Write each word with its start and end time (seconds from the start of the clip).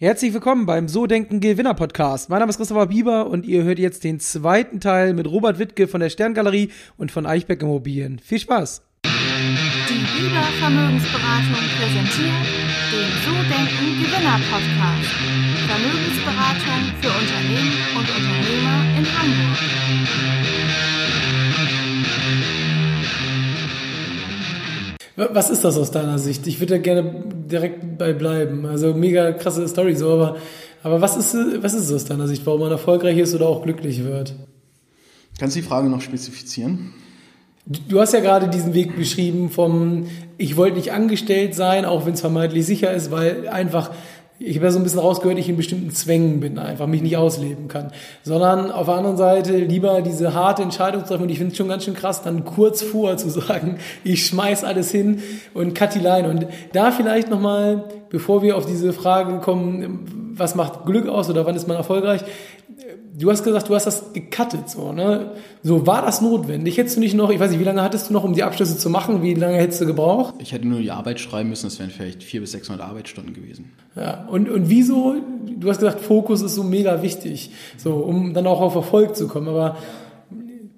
Herzlich 0.00 0.32
willkommen 0.32 0.64
beim 0.64 0.86
So 0.86 1.08
Denken 1.08 1.40
Gewinner 1.40 1.74
Podcast. 1.74 2.30
Mein 2.30 2.38
Name 2.38 2.50
ist 2.50 2.58
Christopher 2.58 2.86
Bieber 2.86 3.26
und 3.26 3.44
ihr 3.44 3.64
hört 3.64 3.80
jetzt 3.80 4.04
den 4.04 4.20
zweiten 4.20 4.78
Teil 4.78 5.12
mit 5.12 5.26
Robert 5.26 5.58
Wittke 5.58 5.88
von 5.88 5.98
der 5.98 6.08
Sterngalerie 6.08 6.70
und 6.96 7.10
von 7.10 7.26
Eichbeck 7.26 7.62
Immobilien. 7.62 8.20
Viel 8.20 8.38
Spaß! 8.38 8.80
Die 9.02 9.08
Bieber 9.08 10.44
Vermögensberatung 10.60 11.64
präsentiert 11.80 12.46
den 12.92 13.10
So 13.26 13.32
Denken 13.50 14.00
Gewinner 14.00 14.38
Podcast. 14.48 15.10
Vermögensberatung 15.66 16.94
für 17.02 17.08
Unternehmen 17.08 17.72
und 17.96 18.08
Unternehmer 18.08 18.98
in 18.98 19.04
Hamburg. 19.18 20.37
Was 25.18 25.50
ist 25.50 25.64
das 25.64 25.76
aus 25.76 25.90
deiner 25.90 26.18
Sicht? 26.18 26.46
Ich 26.46 26.60
würde 26.60 26.74
da 26.74 26.78
gerne 26.78 27.24
direkt 27.50 27.98
bei 27.98 28.12
bleiben. 28.12 28.66
Also 28.66 28.94
mega 28.94 29.32
krasse 29.32 29.66
Story 29.66 29.96
so, 29.96 30.12
aber, 30.12 30.36
aber 30.84 31.00
was 31.00 31.16
ist, 31.16 31.34
was 31.60 31.74
ist 31.74 31.86
es 31.86 31.92
aus 31.92 32.04
deiner 32.04 32.28
Sicht, 32.28 32.46
warum 32.46 32.60
man 32.60 32.70
erfolgreich 32.70 33.18
ist 33.18 33.34
oder 33.34 33.48
auch 33.48 33.64
glücklich 33.64 34.04
wird? 34.04 34.34
Kannst 35.38 35.56
du 35.56 35.60
die 35.60 35.66
Frage 35.66 35.88
noch 35.88 36.02
spezifizieren? 36.02 36.94
Du 37.66 38.00
hast 38.00 38.14
ja 38.14 38.20
gerade 38.20 38.48
diesen 38.48 38.74
Weg 38.74 38.96
beschrieben 38.96 39.50
vom, 39.50 40.06
ich 40.38 40.56
wollte 40.56 40.76
nicht 40.76 40.92
angestellt 40.92 41.54
sein, 41.54 41.84
auch 41.84 42.06
wenn 42.06 42.14
es 42.14 42.20
vermeintlich 42.20 42.64
sicher 42.64 42.92
ist, 42.92 43.10
weil 43.10 43.48
einfach 43.48 43.90
ich 44.40 44.56
habe 44.56 44.66
ja 44.66 44.70
so 44.70 44.78
ein 44.78 44.84
bisschen 44.84 45.00
rausgehört, 45.00 45.38
ich 45.38 45.48
in 45.48 45.56
bestimmten 45.56 45.90
Zwängen 45.90 46.38
bin, 46.38 46.58
einfach 46.58 46.86
mich 46.86 47.02
nicht 47.02 47.16
ausleben 47.16 47.66
kann. 47.66 47.90
Sondern 48.22 48.70
auf 48.70 48.86
der 48.86 48.94
anderen 48.94 49.16
Seite 49.16 49.56
lieber 49.58 50.00
diese 50.00 50.32
harte 50.32 50.62
Entscheidung 50.62 51.04
treffen 51.04 51.24
und 51.24 51.28
ich 51.28 51.38
finde 51.38 51.52
es 51.52 51.58
schon 51.58 51.68
ganz 51.68 51.84
schön 51.84 51.94
krass, 51.94 52.22
dann 52.22 52.44
kurz 52.44 52.82
vor 52.82 53.16
zu 53.16 53.28
sagen, 53.40 53.78
ich 54.04 54.26
schmeiß 54.26 54.62
alles 54.62 54.90
hin 54.92 55.22
und 55.54 55.74
cut 55.74 55.94
die 55.94 56.00
Line. 56.00 56.28
Und 56.28 56.46
da 56.72 56.92
vielleicht 56.92 57.30
nochmal, 57.30 57.84
bevor 58.10 58.42
wir 58.42 58.56
auf 58.56 58.66
diese 58.66 58.92
Frage 58.92 59.38
kommen, 59.38 60.34
was 60.36 60.54
macht 60.54 60.86
Glück 60.86 61.08
aus 61.08 61.28
oder 61.28 61.46
wann 61.46 61.56
ist 61.56 61.68
man 61.68 61.76
erfolgreich, 61.76 62.24
du 63.18 63.30
hast 63.30 63.42
gesagt, 63.42 63.68
du 63.68 63.74
hast 63.74 63.86
das 63.86 64.12
gecuttet, 64.12 64.68
so, 64.68 64.92
ne? 64.92 65.32
So, 65.62 65.86
war 65.86 66.02
das 66.02 66.20
notwendig? 66.20 66.78
Hättest 66.78 66.96
du 66.96 67.00
nicht 67.00 67.14
noch, 67.14 67.30
ich 67.30 67.40
weiß 67.40 67.50
nicht, 67.50 67.60
wie 67.60 67.64
lange 67.64 67.82
hattest 67.82 68.08
du 68.08 68.12
noch, 68.12 68.24
um 68.24 68.32
die 68.32 68.42
Abschlüsse 68.42 68.76
zu 68.78 68.90
machen? 68.90 69.22
Wie 69.22 69.34
lange 69.34 69.56
hättest 69.56 69.80
du 69.80 69.86
gebraucht? 69.86 70.34
Ich 70.38 70.52
hätte 70.52 70.66
nur 70.66 70.80
die 70.80 70.90
Arbeit 70.90 71.18
schreiben 71.20 71.48
müssen, 71.48 71.66
das 71.66 71.78
wären 71.78 71.90
vielleicht 71.90 72.22
400 72.22 72.44
bis 72.44 72.52
600 72.52 72.86
Arbeitsstunden 72.86 73.34
gewesen. 73.34 73.72
Ja, 73.96 74.26
und, 74.28 74.48
und 74.48 74.68
wieso, 74.68 75.16
du 75.46 75.68
hast 75.68 75.78
gesagt, 75.78 76.00
Fokus 76.00 76.42
ist 76.42 76.54
so 76.54 76.62
mega 76.62 77.02
wichtig, 77.02 77.50
so, 77.76 77.94
um 77.94 78.34
dann 78.34 78.46
auch 78.46 78.60
auf 78.60 78.74
Erfolg 78.74 79.16
zu 79.16 79.26
kommen, 79.26 79.48
aber 79.48 79.76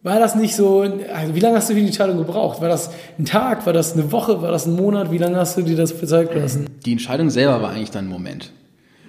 war 0.02 0.18
das 0.18 0.34
nicht 0.34 0.56
so, 0.56 0.80
also 0.80 1.34
wie 1.34 1.40
lange 1.40 1.56
hast 1.56 1.68
du 1.68 1.74
für 1.74 1.80
die 1.80 1.86
Entscheidung 1.86 2.18
gebraucht? 2.18 2.60
War 2.60 2.68
das 2.68 2.90
ein 3.18 3.26
Tag, 3.26 3.66
war 3.66 3.72
das 3.72 3.92
eine 3.92 4.10
Woche, 4.12 4.40
war 4.40 4.50
das 4.50 4.66
ein 4.66 4.74
Monat? 4.74 5.10
Wie 5.10 5.18
lange 5.18 5.36
hast 5.36 5.58
du 5.58 5.62
dir 5.62 5.76
das 5.76 5.92
bezeugt 5.92 6.34
lassen? 6.34 6.66
Die 6.86 6.92
Entscheidung 6.92 7.28
selber 7.28 7.60
war 7.60 7.70
eigentlich 7.70 7.90
dann 7.90 8.06
ein 8.06 8.10
Moment. 8.10 8.50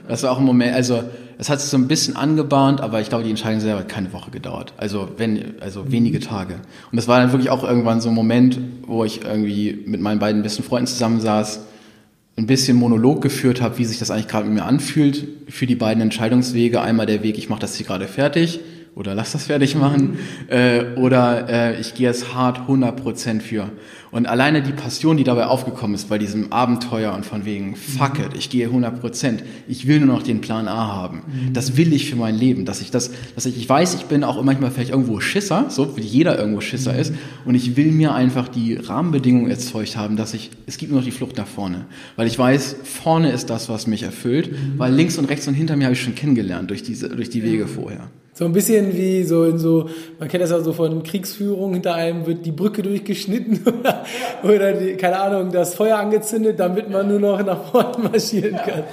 Das 0.07 0.23
war 0.23 0.31
auch 0.31 0.39
ein 0.39 0.45
Moment, 0.45 0.75
also 0.75 1.03
es 1.37 1.49
hat 1.49 1.61
sich 1.61 1.69
so 1.69 1.77
ein 1.77 1.87
bisschen 1.87 2.17
angebahnt, 2.17 2.81
aber 2.81 2.99
ich 2.99 3.07
glaube, 3.07 3.23
die 3.23 3.29
Entscheidung 3.29 3.61
selber 3.61 3.79
hat 3.79 3.89
keine 3.89 4.11
Woche 4.11 4.31
gedauert. 4.31 4.73
Also 4.75 5.07
wenn, 5.15 5.61
also 5.61 5.89
wenige 5.91 6.19
Tage. 6.19 6.55
Und 6.91 6.97
das 6.97 7.07
war 7.07 7.21
dann 7.21 7.31
wirklich 7.31 7.49
auch 7.49 7.63
irgendwann 7.63 8.01
so 8.01 8.09
ein 8.09 8.15
Moment, 8.15 8.59
wo 8.85 9.05
ich 9.05 9.23
irgendwie 9.23 9.83
mit 9.85 10.01
meinen 10.01 10.19
beiden 10.19 10.43
besten 10.43 10.63
Freunden 10.63 10.87
zusammensaß, 10.87 11.61
ein 12.35 12.47
bisschen 12.47 12.75
Monolog 12.77 13.21
geführt 13.21 13.61
habe, 13.61 13.77
wie 13.77 13.85
sich 13.85 13.99
das 13.99 14.11
eigentlich 14.11 14.27
gerade 14.27 14.45
mit 14.45 14.55
mir 14.55 14.65
anfühlt 14.65 15.25
für 15.47 15.67
die 15.67 15.75
beiden 15.75 16.01
Entscheidungswege. 16.01 16.81
Einmal 16.81 17.05
der 17.05 17.23
Weg, 17.23 17.37
ich 17.37 17.49
mache 17.49 17.61
das 17.61 17.75
hier 17.75 17.85
gerade 17.85 18.07
fertig 18.07 18.59
oder 18.93 19.15
lass 19.15 19.31
das 19.31 19.45
fertig 19.45 19.75
machen 19.75 20.17
äh, 20.47 20.83
oder 20.97 21.49
äh, 21.49 21.79
ich 21.79 21.93
gehe 21.93 22.09
es 22.09 22.33
hart 22.33 22.67
100% 22.67 23.39
für. 23.39 23.69
Und 24.11 24.25
alleine 24.25 24.61
die 24.61 24.73
Passion, 24.73 25.15
die 25.15 25.23
dabei 25.23 25.45
aufgekommen 25.45 25.95
ist 25.95 26.09
bei 26.09 26.17
diesem 26.17 26.51
Abenteuer 26.51 27.13
und 27.13 27.25
von 27.25 27.45
wegen, 27.45 27.77
fuck 27.77 28.19
it, 28.19 28.35
ich 28.37 28.49
gehe 28.49 28.67
100%, 28.67 29.39
ich 29.69 29.87
will 29.87 30.01
nur 30.01 30.17
noch 30.17 30.23
den 30.23 30.41
Plan 30.41 30.67
A 30.67 30.87
haben. 30.87 31.21
Das 31.53 31.77
will 31.77 31.93
ich 31.93 32.09
für 32.09 32.17
mein 32.17 32.35
Leben, 32.35 32.65
dass 32.65 32.81
ich 32.81 32.91
das, 32.91 33.11
dass 33.35 33.45
ich, 33.45 33.57
ich 33.57 33.69
weiß, 33.69 33.95
ich 33.95 34.05
bin 34.05 34.25
auch 34.25 34.43
manchmal 34.43 34.71
vielleicht 34.71 34.89
irgendwo 34.89 35.21
Schisser, 35.21 35.67
so 35.69 35.95
wie 35.95 36.01
jeder 36.01 36.37
irgendwo 36.37 36.59
Schisser 36.59 36.93
ist, 36.93 37.13
und 37.45 37.55
ich 37.55 37.77
will 37.77 37.93
mir 37.93 38.13
einfach 38.13 38.49
die 38.49 38.75
Rahmenbedingungen 38.75 39.49
erzeugt 39.49 39.95
haben, 39.95 40.17
dass 40.17 40.33
ich, 40.33 40.51
es 40.67 40.77
gibt 40.77 40.91
nur 40.91 40.99
noch 40.99 41.05
die 41.05 41.11
Flucht 41.11 41.37
nach 41.37 41.47
vorne. 41.47 41.85
Weil 42.17 42.27
ich 42.27 42.37
weiß, 42.37 42.75
vorne 42.83 43.31
ist 43.31 43.49
das, 43.49 43.69
was 43.69 43.87
mich 43.87 44.03
erfüllt, 44.03 44.53
weil 44.75 44.93
links 44.93 45.17
und 45.17 45.25
rechts 45.25 45.47
und 45.47 45.53
hinter 45.53 45.77
mir 45.77 45.85
habe 45.85 45.93
ich 45.93 46.01
schon 46.01 46.15
kennengelernt 46.15 46.69
durch 46.69 46.83
diese, 46.83 47.07
durch 47.07 47.29
die 47.29 47.43
Wege 47.43 47.67
vorher. 47.67 48.09
So 48.33 48.45
ein 48.45 48.53
bisschen 48.53 48.95
wie 48.95 49.23
so 49.23 49.43
in 49.43 49.59
so, 49.59 49.89
man 50.17 50.29
kennt 50.29 50.41
das 50.41 50.51
ja 50.51 50.61
so 50.61 50.71
von 50.71 51.03
Kriegsführung, 51.03 51.73
hinter 51.73 51.95
einem 51.95 52.25
wird 52.25 52.45
die 52.45 52.53
Brücke 52.53 52.81
durchgeschnitten 52.81 53.59
oder, 53.79 54.05
oder 54.43 54.73
die, 54.73 54.93
keine 54.93 55.19
Ahnung, 55.19 55.51
das 55.51 55.75
Feuer 55.75 55.97
angezündet, 55.97 56.57
damit 56.57 56.89
man 56.89 57.09
nur 57.09 57.19
noch 57.19 57.45
nach 57.45 57.65
vorne 57.65 58.09
marschieren 58.11 58.55
kann. 58.55 58.83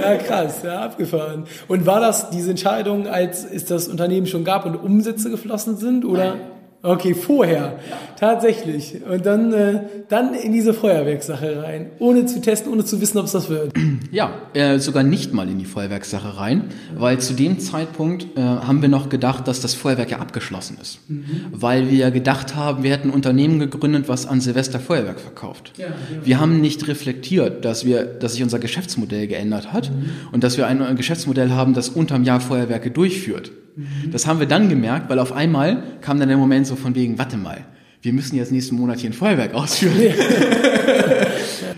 Ja, 0.00 0.16
krass, 0.16 0.60
ja, 0.62 0.80
abgefahren. 0.82 1.44
Und 1.66 1.86
war 1.86 2.00
das 2.00 2.30
diese 2.30 2.50
Entscheidung, 2.50 3.08
als 3.08 3.44
es 3.44 3.64
das 3.64 3.88
Unternehmen 3.88 4.28
schon 4.28 4.44
gab 4.44 4.64
und 4.64 4.76
Umsätze 4.76 5.28
geflossen 5.28 5.76
sind 5.76 6.04
oder? 6.04 6.30
Nein. 6.30 6.53
Okay, 6.84 7.14
vorher. 7.14 7.78
Ja. 7.88 7.96
Tatsächlich. 8.20 9.00
Und 9.10 9.24
dann, 9.24 9.54
äh, 9.54 9.80
dann 10.10 10.34
in 10.34 10.52
diese 10.52 10.74
Feuerwerkssache 10.74 11.62
rein. 11.62 11.86
Ohne 11.98 12.26
zu 12.26 12.42
testen, 12.42 12.70
ohne 12.70 12.84
zu 12.84 13.00
wissen, 13.00 13.16
ob 13.16 13.24
es 13.24 13.32
das 13.32 13.48
wird. 13.48 13.72
Ja, 14.10 14.32
äh, 14.52 14.78
sogar 14.78 15.02
nicht 15.02 15.32
mal 15.32 15.48
in 15.48 15.58
die 15.58 15.64
Feuerwerkssache 15.64 16.36
rein, 16.36 16.66
weil 16.96 17.18
zu 17.18 17.34
dem 17.34 17.58
Zeitpunkt 17.58 18.36
äh, 18.36 18.40
haben 18.40 18.80
wir 18.80 18.88
noch 18.88 19.08
gedacht, 19.08 19.48
dass 19.48 19.60
das 19.60 19.74
Feuerwerk 19.74 20.12
ja 20.12 20.18
abgeschlossen 20.18 20.76
ist. 20.80 20.98
Mhm. 21.08 21.24
Weil 21.50 21.90
wir 21.90 22.12
gedacht 22.12 22.54
haben, 22.54 22.84
wir 22.84 22.92
hätten 22.92 23.08
ein 23.08 23.14
Unternehmen 23.14 23.58
gegründet, 23.58 24.08
was 24.08 24.26
an 24.26 24.40
Silvester 24.40 24.78
Feuerwerk 24.78 25.18
verkauft. 25.18 25.72
Ja, 25.78 25.86
ja. 25.86 25.92
Wir 26.22 26.38
haben 26.38 26.60
nicht 26.60 26.86
reflektiert, 26.86 27.64
dass 27.64 27.84
wir, 27.84 28.04
dass 28.04 28.34
sich 28.34 28.42
unser 28.42 28.60
Geschäftsmodell 28.60 29.26
geändert 29.26 29.72
hat 29.72 29.90
mhm. 29.90 30.10
und 30.32 30.44
dass 30.44 30.58
wir 30.58 30.66
ein 30.68 30.96
Geschäftsmodell 30.96 31.50
haben, 31.50 31.74
das 31.74 31.88
unterm 31.88 32.22
Jahr 32.22 32.40
Feuerwerke 32.40 32.90
durchführt. 32.90 33.50
Mhm. 33.76 34.10
Das 34.12 34.26
haben 34.26 34.40
wir 34.40 34.46
dann 34.46 34.68
gemerkt, 34.68 35.08
weil 35.08 35.18
auf 35.18 35.32
einmal 35.32 35.82
kam 36.00 36.18
dann 36.18 36.28
der 36.28 36.38
Moment 36.38 36.66
so 36.66 36.76
von 36.76 36.94
wegen, 36.94 37.18
warte 37.18 37.36
mal, 37.36 37.64
wir 38.02 38.12
müssen 38.12 38.36
jetzt 38.36 38.52
nächsten 38.52 38.76
Monat 38.76 38.98
hier 38.98 39.10
ein 39.10 39.14
Feuerwerk 39.14 39.54
ausführen. 39.54 39.94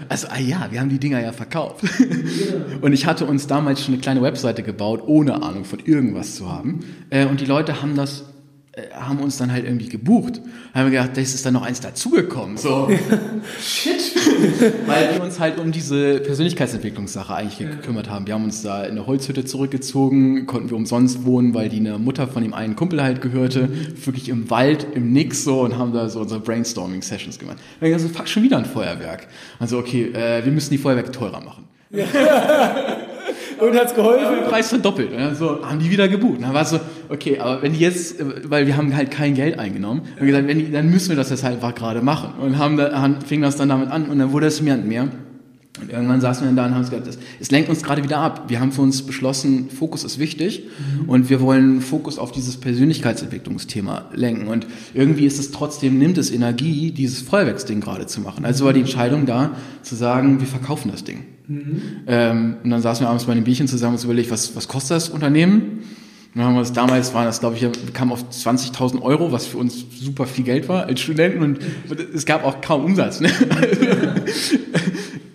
also, 0.08 0.26
ah 0.28 0.40
ja, 0.40 0.66
wir 0.70 0.80
haben 0.80 0.88
die 0.88 0.98
Dinger 0.98 1.20
ja 1.20 1.30
verkauft. 1.30 1.84
Und 2.80 2.92
ich 2.92 3.06
hatte 3.06 3.26
uns 3.26 3.46
damals 3.46 3.84
schon 3.84 3.94
eine 3.94 4.02
kleine 4.02 4.22
Webseite 4.22 4.64
gebaut, 4.64 5.04
ohne 5.06 5.40
Ahnung 5.40 5.64
von 5.64 5.78
irgendwas 5.78 6.34
zu 6.34 6.50
haben. 6.50 6.80
Äh, 7.10 7.26
und 7.26 7.40
die 7.40 7.44
Leute 7.44 7.80
haben 7.80 7.94
das 7.94 8.24
haben 8.92 9.20
uns 9.20 9.38
dann 9.38 9.50
halt 9.50 9.64
irgendwie 9.64 9.88
gebucht. 9.88 10.40
Da 10.72 10.80
haben 10.80 10.90
wir 10.90 11.00
gedacht, 11.00 11.16
das 11.16 11.32
ist 11.32 11.46
dann 11.46 11.54
noch 11.54 11.62
eins 11.62 11.80
dazugekommen. 11.80 12.58
So, 12.58 12.90
shit. 13.60 14.14
Weil 14.86 15.14
wir 15.14 15.22
uns 15.22 15.40
halt 15.40 15.58
um 15.58 15.72
diese 15.72 16.20
Persönlichkeitsentwicklungssache 16.20 17.34
eigentlich 17.34 17.58
gekümmert 17.58 18.10
haben. 18.10 18.26
Wir 18.26 18.34
haben 18.34 18.44
uns 18.44 18.62
da 18.62 18.84
in 18.84 18.92
eine 18.92 19.06
Holzhütte 19.06 19.46
zurückgezogen, 19.46 20.46
konnten 20.46 20.68
wir 20.68 20.76
umsonst 20.76 21.24
wohnen, 21.24 21.54
weil 21.54 21.70
die 21.70 21.78
eine 21.78 21.98
Mutter 21.98 22.28
von 22.28 22.42
dem 22.42 22.52
einen 22.52 22.76
Kumpel 22.76 23.02
halt 23.02 23.22
gehörte. 23.22 23.70
Wirklich 24.04 24.28
im 24.28 24.50
Wald, 24.50 24.86
im 24.94 25.10
Nix 25.10 25.44
so 25.44 25.62
und 25.62 25.78
haben 25.78 25.94
da 25.94 26.10
so 26.10 26.20
unsere 26.20 26.40
Brainstorming-Sessions 26.40 27.38
gemacht. 27.38 27.56
Da 27.56 27.86
haben 27.86 27.92
wir 27.92 27.96
gesagt, 27.96 28.14
fuck, 28.14 28.28
schon 28.28 28.42
wieder 28.42 28.58
ein 28.58 28.66
Feuerwerk. 28.66 29.26
Also, 29.58 29.78
okay, 29.78 30.10
äh, 30.12 30.44
wir 30.44 30.52
müssen 30.52 30.70
die 30.70 30.78
Feuerwerke 30.78 31.12
teurer 31.12 31.40
machen. 31.40 31.64
Und 33.58 33.74
hat's 33.76 33.94
geholfen? 33.94 34.36
Den 34.40 34.44
Preis 34.44 34.68
verdoppelt. 34.68 35.12
Und 35.12 35.18
dann 35.18 35.34
so, 35.34 35.64
haben 35.64 35.78
die 35.78 35.90
wieder 35.90 36.08
gebucht. 36.08 36.36
Und 36.36 36.42
dann 36.42 36.54
war 36.54 36.62
es 36.62 36.70
so, 36.70 36.80
okay, 37.08 37.38
aber 37.38 37.62
wenn 37.62 37.72
die 37.72 37.80
jetzt, 37.80 38.16
weil 38.48 38.66
wir 38.66 38.76
haben 38.76 38.94
halt 38.94 39.10
kein 39.10 39.34
Geld 39.34 39.58
eingenommen, 39.58 40.02
haben 40.16 40.26
gesagt, 40.26 40.46
wenn 40.46 40.58
die, 40.58 40.70
dann 40.70 40.90
müssen 40.90 41.10
wir 41.10 41.16
das 41.16 41.30
jetzt 41.30 41.44
halt 41.44 41.56
einfach 41.56 41.74
gerade 41.74 42.02
machen. 42.02 42.34
Und 42.40 42.58
haben 42.58 42.80
haben, 42.80 43.20
fing 43.20 43.42
das 43.42 43.56
dann 43.56 43.68
damit 43.68 43.90
an 43.90 44.06
und 44.06 44.18
dann 44.18 44.32
wurde 44.32 44.46
es 44.46 44.60
mehr 44.60 44.74
und 44.74 44.86
mehr. 44.86 45.08
Und 45.80 45.90
irgendwann 45.90 46.20
saßen 46.20 46.42
wir 46.42 46.46
dann 46.48 46.56
da 46.56 46.66
und 46.66 46.74
haben 46.74 46.88
gedacht, 46.88 47.18
es 47.38 47.50
lenkt 47.50 47.68
uns 47.68 47.82
gerade 47.82 48.02
wieder 48.02 48.18
ab. 48.18 48.44
Wir 48.48 48.60
haben 48.60 48.72
für 48.72 48.82
uns 48.82 49.02
beschlossen, 49.02 49.68
Fokus 49.68 50.04
ist 50.04 50.18
wichtig 50.18 50.64
mhm. 50.64 51.08
und 51.08 51.28
wir 51.28 51.40
wollen 51.40 51.80
Fokus 51.82 52.18
auf 52.18 52.32
dieses 52.32 52.56
Persönlichkeitsentwicklungsthema 52.56 54.10
lenken. 54.14 54.48
Und 54.48 54.66
irgendwie 54.94 55.26
ist 55.26 55.38
es 55.38 55.50
trotzdem, 55.50 55.98
nimmt 55.98 56.16
es 56.16 56.30
Energie, 56.30 56.92
dieses 56.92 57.20
Feuerwerksding 57.20 57.80
gerade 57.80 58.06
zu 58.06 58.20
machen. 58.20 58.44
Also 58.44 58.64
war 58.64 58.72
die 58.72 58.80
Entscheidung 58.80 59.26
da, 59.26 59.52
zu 59.82 59.94
sagen, 59.94 60.40
wir 60.40 60.46
verkaufen 60.46 60.90
das 60.90 61.04
Ding. 61.04 61.24
Mhm. 61.46 61.82
Ähm, 62.06 62.56
und 62.64 62.70
dann 62.70 62.80
saßen 62.80 63.04
wir 63.04 63.08
abends 63.08 63.24
bei 63.24 63.34
den 63.34 63.44
Bierchen 63.44 63.68
zusammen 63.68 63.90
und 63.90 63.96
uns 63.96 64.04
überlegt, 64.04 64.30
was, 64.30 64.56
was 64.56 64.68
kostet 64.68 64.96
das 64.96 65.10
Unternehmen? 65.10 65.80
Und 66.34 66.40
dann 66.40 66.48
haben 66.48 66.54
wir 66.54 66.60
das, 66.60 66.72
damals 66.72 67.14
waren 67.14 67.24
das, 67.24 67.40
glaube 67.40 67.56
ich, 67.56 67.66
kam 67.94 68.12
auf 68.12 68.24
20.000 68.30 69.00
Euro, 69.00 69.32
was 69.32 69.46
für 69.46 69.56
uns 69.58 69.86
super 69.98 70.26
viel 70.26 70.44
Geld 70.44 70.68
war 70.68 70.84
als 70.84 71.00
Studenten 71.00 71.42
und 71.42 71.58
es 72.14 72.26
gab 72.26 72.44
auch 72.44 72.60
kaum 72.60 72.84
Umsatz. 72.84 73.20
Ne? 73.20 73.30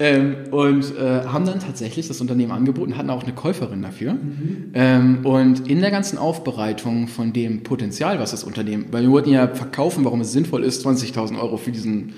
ähm, 0.01 0.35
und 0.49 0.97
äh, 0.97 1.25
haben 1.25 1.45
dann 1.45 1.59
tatsächlich 1.59 2.07
das 2.07 2.19
Unternehmen 2.21 2.51
angeboten, 2.51 2.97
hatten 2.97 3.11
auch 3.11 3.23
eine 3.23 3.33
Käuferin 3.33 3.83
dafür. 3.83 4.13
Mhm. 4.13 4.71
Ähm, 4.73 5.25
und 5.25 5.67
in 5.67 5.79
der 5.79 5.91
ganzen 5.91 6.17
Aufbereitung 6.17 7.07
von 7.07 7.33
dem 7.33 7.61
Potenzial, 7.61 8.17
was 8.17 8.31
das 8.31 8.43
Unternehmen, 8.43 8.87
weil 8.89 9.03
wir 9.03 9.11
wollten 9.11 9.29
ja 9.29 9.47
verkaufen, 9.47 10.03
warum 10.03 10.21
es 10.21 10.31
sinnvoll 10.31 10.63
ist, 10.63 10.83
20.000 10.83 11.39
Euro 11.39 11.57
für 11.57 11.71
diesen 11.71 12.13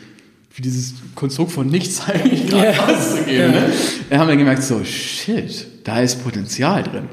für 0.50 0.62
dieses 0.62 0.94
Konstrukt 1.16 1.52
von 1.52 1.68
nichts 1.68 2.08
eigentlich 2.08 2.48
gerade 2.48 2.68
yeah. 2.74 2.86
auszugeben. 2.86 3.52
Ne? 3.52 3.64
Da 4.10 4.20
haben 4.20 4.30
wir 4.30 4.38
gemerkt, 4.38 4.62
so 4.64 4.84
shit, 4.84 5.68
da 5.84 6.00
ist 6.00 6.24
Potenzial 6.24 6.84
drin. 6.84 7.10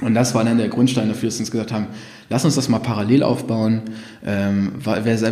Und 0.00 0.14
das 0.14 0.34
war 0.34 0.44
dann 0.44 0.56
der 0.56 0.68
Grundstein 0.68 1.08
dafür, 1.08 1.28
dass 1.28 1.36
wir 1.36 1.42
uns 1.42 1.50
gesagt 1.50 1.72
haben, 1.72 1.88
lass 2.30 2.44
uns 2.44 2.54
das 2.54 2.68
mal 2.68 2.78
parallel 2.78 3.22
aufbauen. 3.24 3.82
Ähm, 4.24 4.72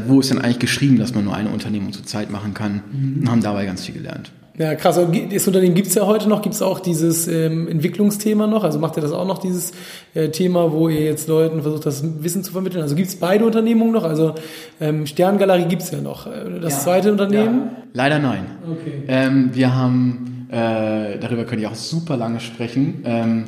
wo 0.09 0.21
ist 0.21 0.31
denn 0.31 0.41
eigentlich 0.41 0.59
geschrieben, 0.59 0.99
dass 0.99 1.15
man 1.15 1.25
nur 1.25 1.35
eine 1.35 1.49
Unternehmung 1.49 1.93
zur 1.93 2.05
Zeit 2.05 2.31
machen 2.31 2.55
kann? 2.55 2.83
Mhm. 2.93 3.21
Und 3.21 3.31
haben 3.31 3.43
dabei 3.43 3.65
ganz 3.67 3.87
viel 3.87 3.95
gelernt. 3.95 4.33
Ja, 4.59 4.75
krass. 4.75 4.99
Aber 4.99 5.11
Das 5.33 5.47
Unternehmen 5.47 5.75
gibt's 5.75 5.95
ja 5.95 6.07
heute 6.07 6.29
noch. 6.29 6.43
Gibt's 6.43 6.61
auch 6.61 6.81
dieses 6.81 7.27
ähm, 7.27 7.69
Entwicklungsthema 7.69 8.47
noch? 8.47 8.65
Also 8.65 8.79
macht 8.79 8.97
ihr 8.97 9.01
das 9.03 9.13
auch 9.13 9.27
noch, 9.27 9.39
dieses 9.39 9.73
äh, 10.15 10.29
Thema, 10.29 10.73
wo 10.73 10.89
ihr 10.91 11.01
jetzt 11.01 11.27
Leuten 11.29 11.63
versucht, 11.63 11.87
das 11.87 12.05
Wissen 12.23 12.45
zu 12.45 12.53
vermitteln? 12.53 12.83
Also 12.83 12.95
gibt's 12.95 13.17
beide 13.17 13.47
Unternehmungen 13.47 13.93
noch? 13.93 14.05
Also 14.05 14.35
ähm, 14.81 15.07
Sterngalerie 15.07 15.65
gibt's 15.67 15.91
ja 15.91 16.01
noch. 16.03 16.27
Äh, 16.27 16.61
Das 16.61 16.75
Ja. 16.75 16.79
zweite 16.81 17.11
Unternehmen? 17.13 17.71
Ja. 17.75 17.83
Leider 17.95 18.19
nein. 18.19 18.45
Okay. 18.71 19.03
Ähm, 19.09 19.51
wir 19.55 19.75
haben, 19.75 20.47
äh, 20.51 21.19
darüber 21.19 21.45
könnte 21.45 21.61
ich 21.65 21.67
auch 21.67 21.75
super 21.75 22.19
lange 22.19 22.41
sprechen. 22.41 23.03
Ähm, 23.07 23.45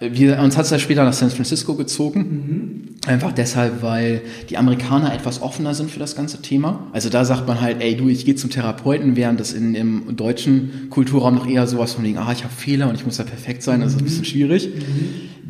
wir, 0.00 0.38
uns 0.38 0.56
hat 0.56 0.64
es 0.66 0.70
ja 0.70 0.78
später 0.78 1.04
nach 1.04 1.12
San 1.12 1.30
Francisco 1.30 1.74
gezogen. 1.74 2.94
Einfach 3.06 3.32
deshalb, 3.32 3.82
weil 3.82 4.22
die 4.48 4.56
Amerikaner 4.56 5.12
etwas 5.12 5.42
offener 5.42 5.74
sind 5.74 5.90
für 5.90 5.98
das 5.98 6.14
ganze 6.14 6.40
Thema. 6.40 6.86
Also 6.92 7.08
da 7.08 7.24
sagt 7.24 7.48
man 7.48 7.60
halt, 7.60 7.80
ey 7.80 7.96
du, 7.96 8.08
ich 8.08 8.24
gehe 8.24 8.36
zum 8.36 8.50
Therapeuten, 8.50 9.16
während 9.16 9.40
das 9.40 9.52
in, 9.52 9.74
im 9.74 10.16
deutschen 10.16 10.88
Kulturraum 10.90 11.34
noch 11.34 11.48
eher 11.48 11.66
sowas 11.66 11.94
von 11.94 12.04
wegen, 12.04 12.18
ah, 12.18 12.30
ich 12.32 12.44
habe 12.44 12.54
Fehler 12.54 12.88
und 12.88 12.94
ich 12.94 13.04
muss 13.04 13.16
da 13.16 13.24
perfekt 13.24 13.62
sein, 13.64 13.80
das 13.80 13.94
ist 13.94 13.98
ein 13.98 14.04
bisschen 14.04 14.24
schwierig. 14.24 14.68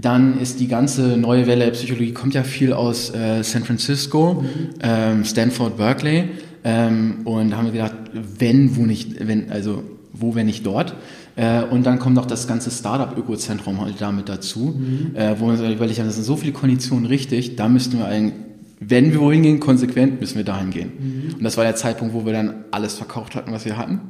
Dann 0.00 0.41
ist 0.41 0.61
die 0.61 0.69
ganze 0.69 1.19
neue 1.19 1.47
Welle 1.47 1.67
der 1.67 1.73
Psychologie, 1.73 2.12
kommt 2.12 2.33
ja 2.33 2.43
viel 2.43 2.73
aus 2.73 3.12
äh, 3.15 3.43
San 3.43 3.65
Francisco, 3.65 4.44
ähm, 4.81 5.25
Stanford, 5.25 5.77
Berkeley. 5.77 6.25
Ähm, 6.65 7.19
und 7.25 7.51
da 7.51 7.59
haben 7.59 7.67
wir 7.67 7.73
gedacht, 7.73 7.94
wenn, 8.39 8.77
wo 8.77 8.87
nicht, 8.87 9.27
wenn, 9.27 9.51
also 9.51 9.83
wo, 10.20 10.35
wenn 10.35 10.47
nicht 10.47 10.67
dort. 10.67 10.94
Äh, 11.37 11.62
und 11.65 11.87
dann 11.87 11.99
kommt 11.99 12.17
noch 12.17 12.26
das 12.26 12.47
ganze 12.49 12.70
Startup-Ökozentrum 12.70 13.81
halt 13.81 14.00
damit 14.00 14.29
dazu, 14.29 14.81
äh, 15.15 15.35
wo 15.38 15.47
wir 15.47 15.53
uns 15.53 15.61
überlegt 15.61 15.99
das 15.99 16.15
sind 16.15 16.25
so 16.25 16.37
viele 16.37 16.53
Konditionen 16.53 17.06
richtig, 17.06 17.56
da 17.56 17.69
müssten 17.69 17.99
wir 17.99 18.06
eigentlich, 18.06 18.48
wenn 18.81 19.13
wir 19.13 19.21
wohin 19.21 19.43
gehen, 19.43 19.61
konsequent 19.61 20.21
müssen 20.21 20.37
wir 20.37 20.45
dahin 20.45 20.71
gehen. 20.71 21.35
Und 21.37 21.43
das 21.43 21.57
war 21.57 21.65
der 21.65 21.75
Zeitpunkt, 21.75 22.15
wo 22.15 22.25
wir 22.25 22.33
dann 22.33 22.65
alles 22.71 22.95
verkauft 22.95 23.35
hatten, 23.35 23.53
was 23.53 23.65
wir 23.65 23.77
hatten. 23.77 24.01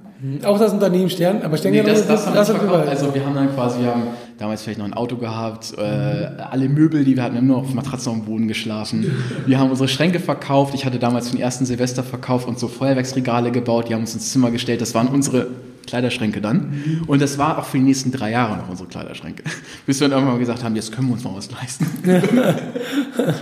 Auch 0.44 0.59
das 0.59 0.73
Unternehmen 0.73 1.09
Stern, 1.09 1.43
aber 1.43 1.56
Stern 1.56 1.73
Nee, 1.73 1.82
das, 1.82 2.06
das, 2.06 2.26
haben 2.26 2.35
wir 2.35 2.41
das 2.41 2.49
hat 2.49 2.56
verkauft. 2.56 2.81
überall. 2.81 2.88
Also 2.88 3.15
wir 3.15 3.25
haben 3.25 3.35
dann 3.35 3.55
quasi, 3.55 3.81
wir 3.81 3.88
haben 3.88 4.03
damals 4.37 4.62
vielleicht 4.62 4.79
noch 4.81 4.87
ein 4.87 4.93
Auto 4.94 5.17
gehabt, 5.17 5.75
äh, 5.79 5.81
alle 5.81 6.69
Möbel, 6.69 7.05
die 7.05 7.15
wir 7.17 7.23
hatten, 7.23 7.35
wir 7.35 7.41
haben 7.41 7.47
nur 7.47 7.59
auf 7.59 7.73
Matratzen 7.73 8.11
auf 8.11 8.19
dem 8.19 8.25
Boden 8.25 8.49
geschlafen. 8.49 9.11
Wir 9.47 9.59
haben 9.59 9.70
unsere 9.70 9.88
Schränke 9.88 10.19
verkauft. 10.19 10.75
Ich 10.75 10.85
hatte 10.85 10.99
damals 10.99 11.31
den 11.31 11.41
ersten 11.41 11.67
Silvester 11.67 12.03
verkauft 12.03 12.49
und 12.49 12.59
so 12.59 12.67
Feuerwerksregale 12.69 13.53
gebaut. 13.53 13.88
Die 13.88 13.94
haben 13.94 14.03
uns 14.03 14.15
ins 14.15 14.32
Zimmer 14.32 14.50
gestellt. 14.50 14.81
Das 14.81 14.93
waren 14.94 15.06
unsere 15.06 15.47
Kleiderschränke 15.87 16.41
dann. 16.43 17.03
Und 17.06 17.23
das 17.23 17.38
war 17.38 17.59
auch 17.59 17.65
für 17.65 17.79
die 17.79 17.85
nächsten 17.85 18.12
drei 18.12 18.31
Jahre 18.32 18.59
noch 18.59 18.69
unsere 18.69 18.88
Kleiderschränke. 18.88 19.43
Bis 19.87 20.00
wir 20.00 20.09
dann 20.09 20.19
irgendwann 20.19 20.38
gesagt 20.38 20.62
haben, 20.62 20.76
jetzt 20.76 20.93
können 20.93 21.09
wir 21.09 21.15
uns 21.15 21.25
mal 21.25 21.35
was 21.35 21.50
leisten. 21.50 21.87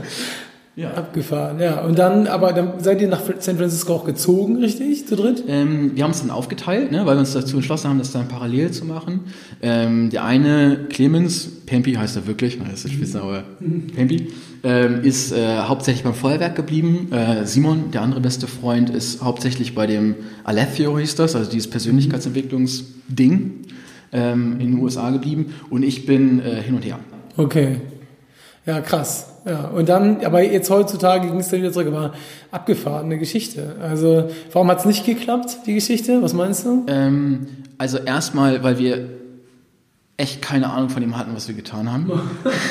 ja. 0.76 0.92
Abgefahren, 0.92 1.58
ja. 1.58 1.80
Und 1.84 1.98
dann, 1.98 2.26
aber 2.26 2.52
dann 2.52 2.80
seid 2.80 3.00
ihr 3.00 3.08
nach 3.08 3.22
San 3.38 3.56
Francisco 3.56 3.94
auch 3.94 4.04
gezogen, 4.04 4.58
richtig? 4.58 5.08
Zu 5.08 5.16
dritt? 5.16 5.42
Ähm, 5.48 5.92
wir 5.94 6.04
haben 6.04 6.10
es 6.10 6.20
dann 6.20 6.30
aufgeteilt, 6.30 6.92
ne, 6.92 7.06
weil 7.06 7.16
wir 7.16 7.20
uns 7.20 7.32
dazu 7.32 7.56
entschlossen 7.56 7.88
haben, 7.88 7.98
das 7.98 8.12
dann 8.12 8.28
parallel 8.28 8.70
zu 8.72 8.84
machen. 8.84 9.20
Ähm, 9.62 10.10
der 10.10 10.24
eine, 10.24 10.86
Clemens, 10.90 11.48
Pempi 11.64 11.94
heißt 11.94 12.16
er 12.16 12.26
wirklich, 12.26 12.58
das 12.58 12.84
ist 12.84 12.92
Spitze, 12.92 13.22
aber 13.22 13.44
Pempi, 13.94 14.28
ähm, 14.62 15.02
ist 15.02 15.32
äh, 15.32 15.60
hauptsächlich 15.60 16.04
beim 16.04 16.12
Feuerwerk 16.12 16.56
geblieben. 16.56 17.10
Äh, 17.10 17.46
Simon, 17.46 17.90
der 17.90 18.02
andere 18.02 18.20
beste 18.20 18.46
Freund, 18.46 18.90
ist 18.90 19.22
hauptsächlich 19.22 19.74
bei 19.74 19.86
dem 19.86 20.14
Alethio 20.44 20.98
hieß 20.98 21.14
das, 21.14 21.34
also 21.34 21.50
dieses 21.50 21.70
Persönlichkeitsentwicklungsding 21.70 23.52
ähm, 24.12 24.60
in 24.60 24.72
den 24.72 24.78
USA 24.78 25.08
geblieben. 25.08 25.54
Und 25.70 25.84
ich 25.84 26.04
bin 26.04 26.40
äh, 26.40 26.60
hin 26.60 26.74
und 26.74 26.84
her. 26.84 26.98
Okay. 27.38 27.80
Ja, 28.66 28.80
krass. 28.80 29.35
Ja, 29.46 29.68
und 29.68 29.88
dann, 29.88 30.24
aber 30.24 30.42
jetzt 30.42 30.68
heutzutage 30.70 31.28
ging 31.28 31.38
es 31.38 31.48
dann 31.50 31.60
wieder 31.60 31.70
zurück, 31.70 31.86
aber 31.86 32.12
abgefahrene 32.50 33.16
Geschichte. 33.16 33.76
Also, 33.80 34.28
warum 34.52 34.68
hat 34.68 34.80
es 34.80 34.86
nicht 34.86 35.06
geklappt, 35.06 35.58
die 35.66 35.74
Geschichte? 35.74 36.20
Was 36.20 36.34
meinst 36.34 36.66
du? 36.66 36.84
Ähm, 36.88 37.46
also 37.78 37.98
erstmal, 37.98 38.64
weil 38.64 38.78
wir 38.78 39.08
echt 40.16 40.42
keine 40.42 40.70
Ahnung 40.70 40.88
von 40.88 41.00
dem 41.00 41.16
hatten, 41.16 41.30
was 41.34 41.46
wir 41.46 41.54
getan 41.54 41.92
haben. 41.92 42.10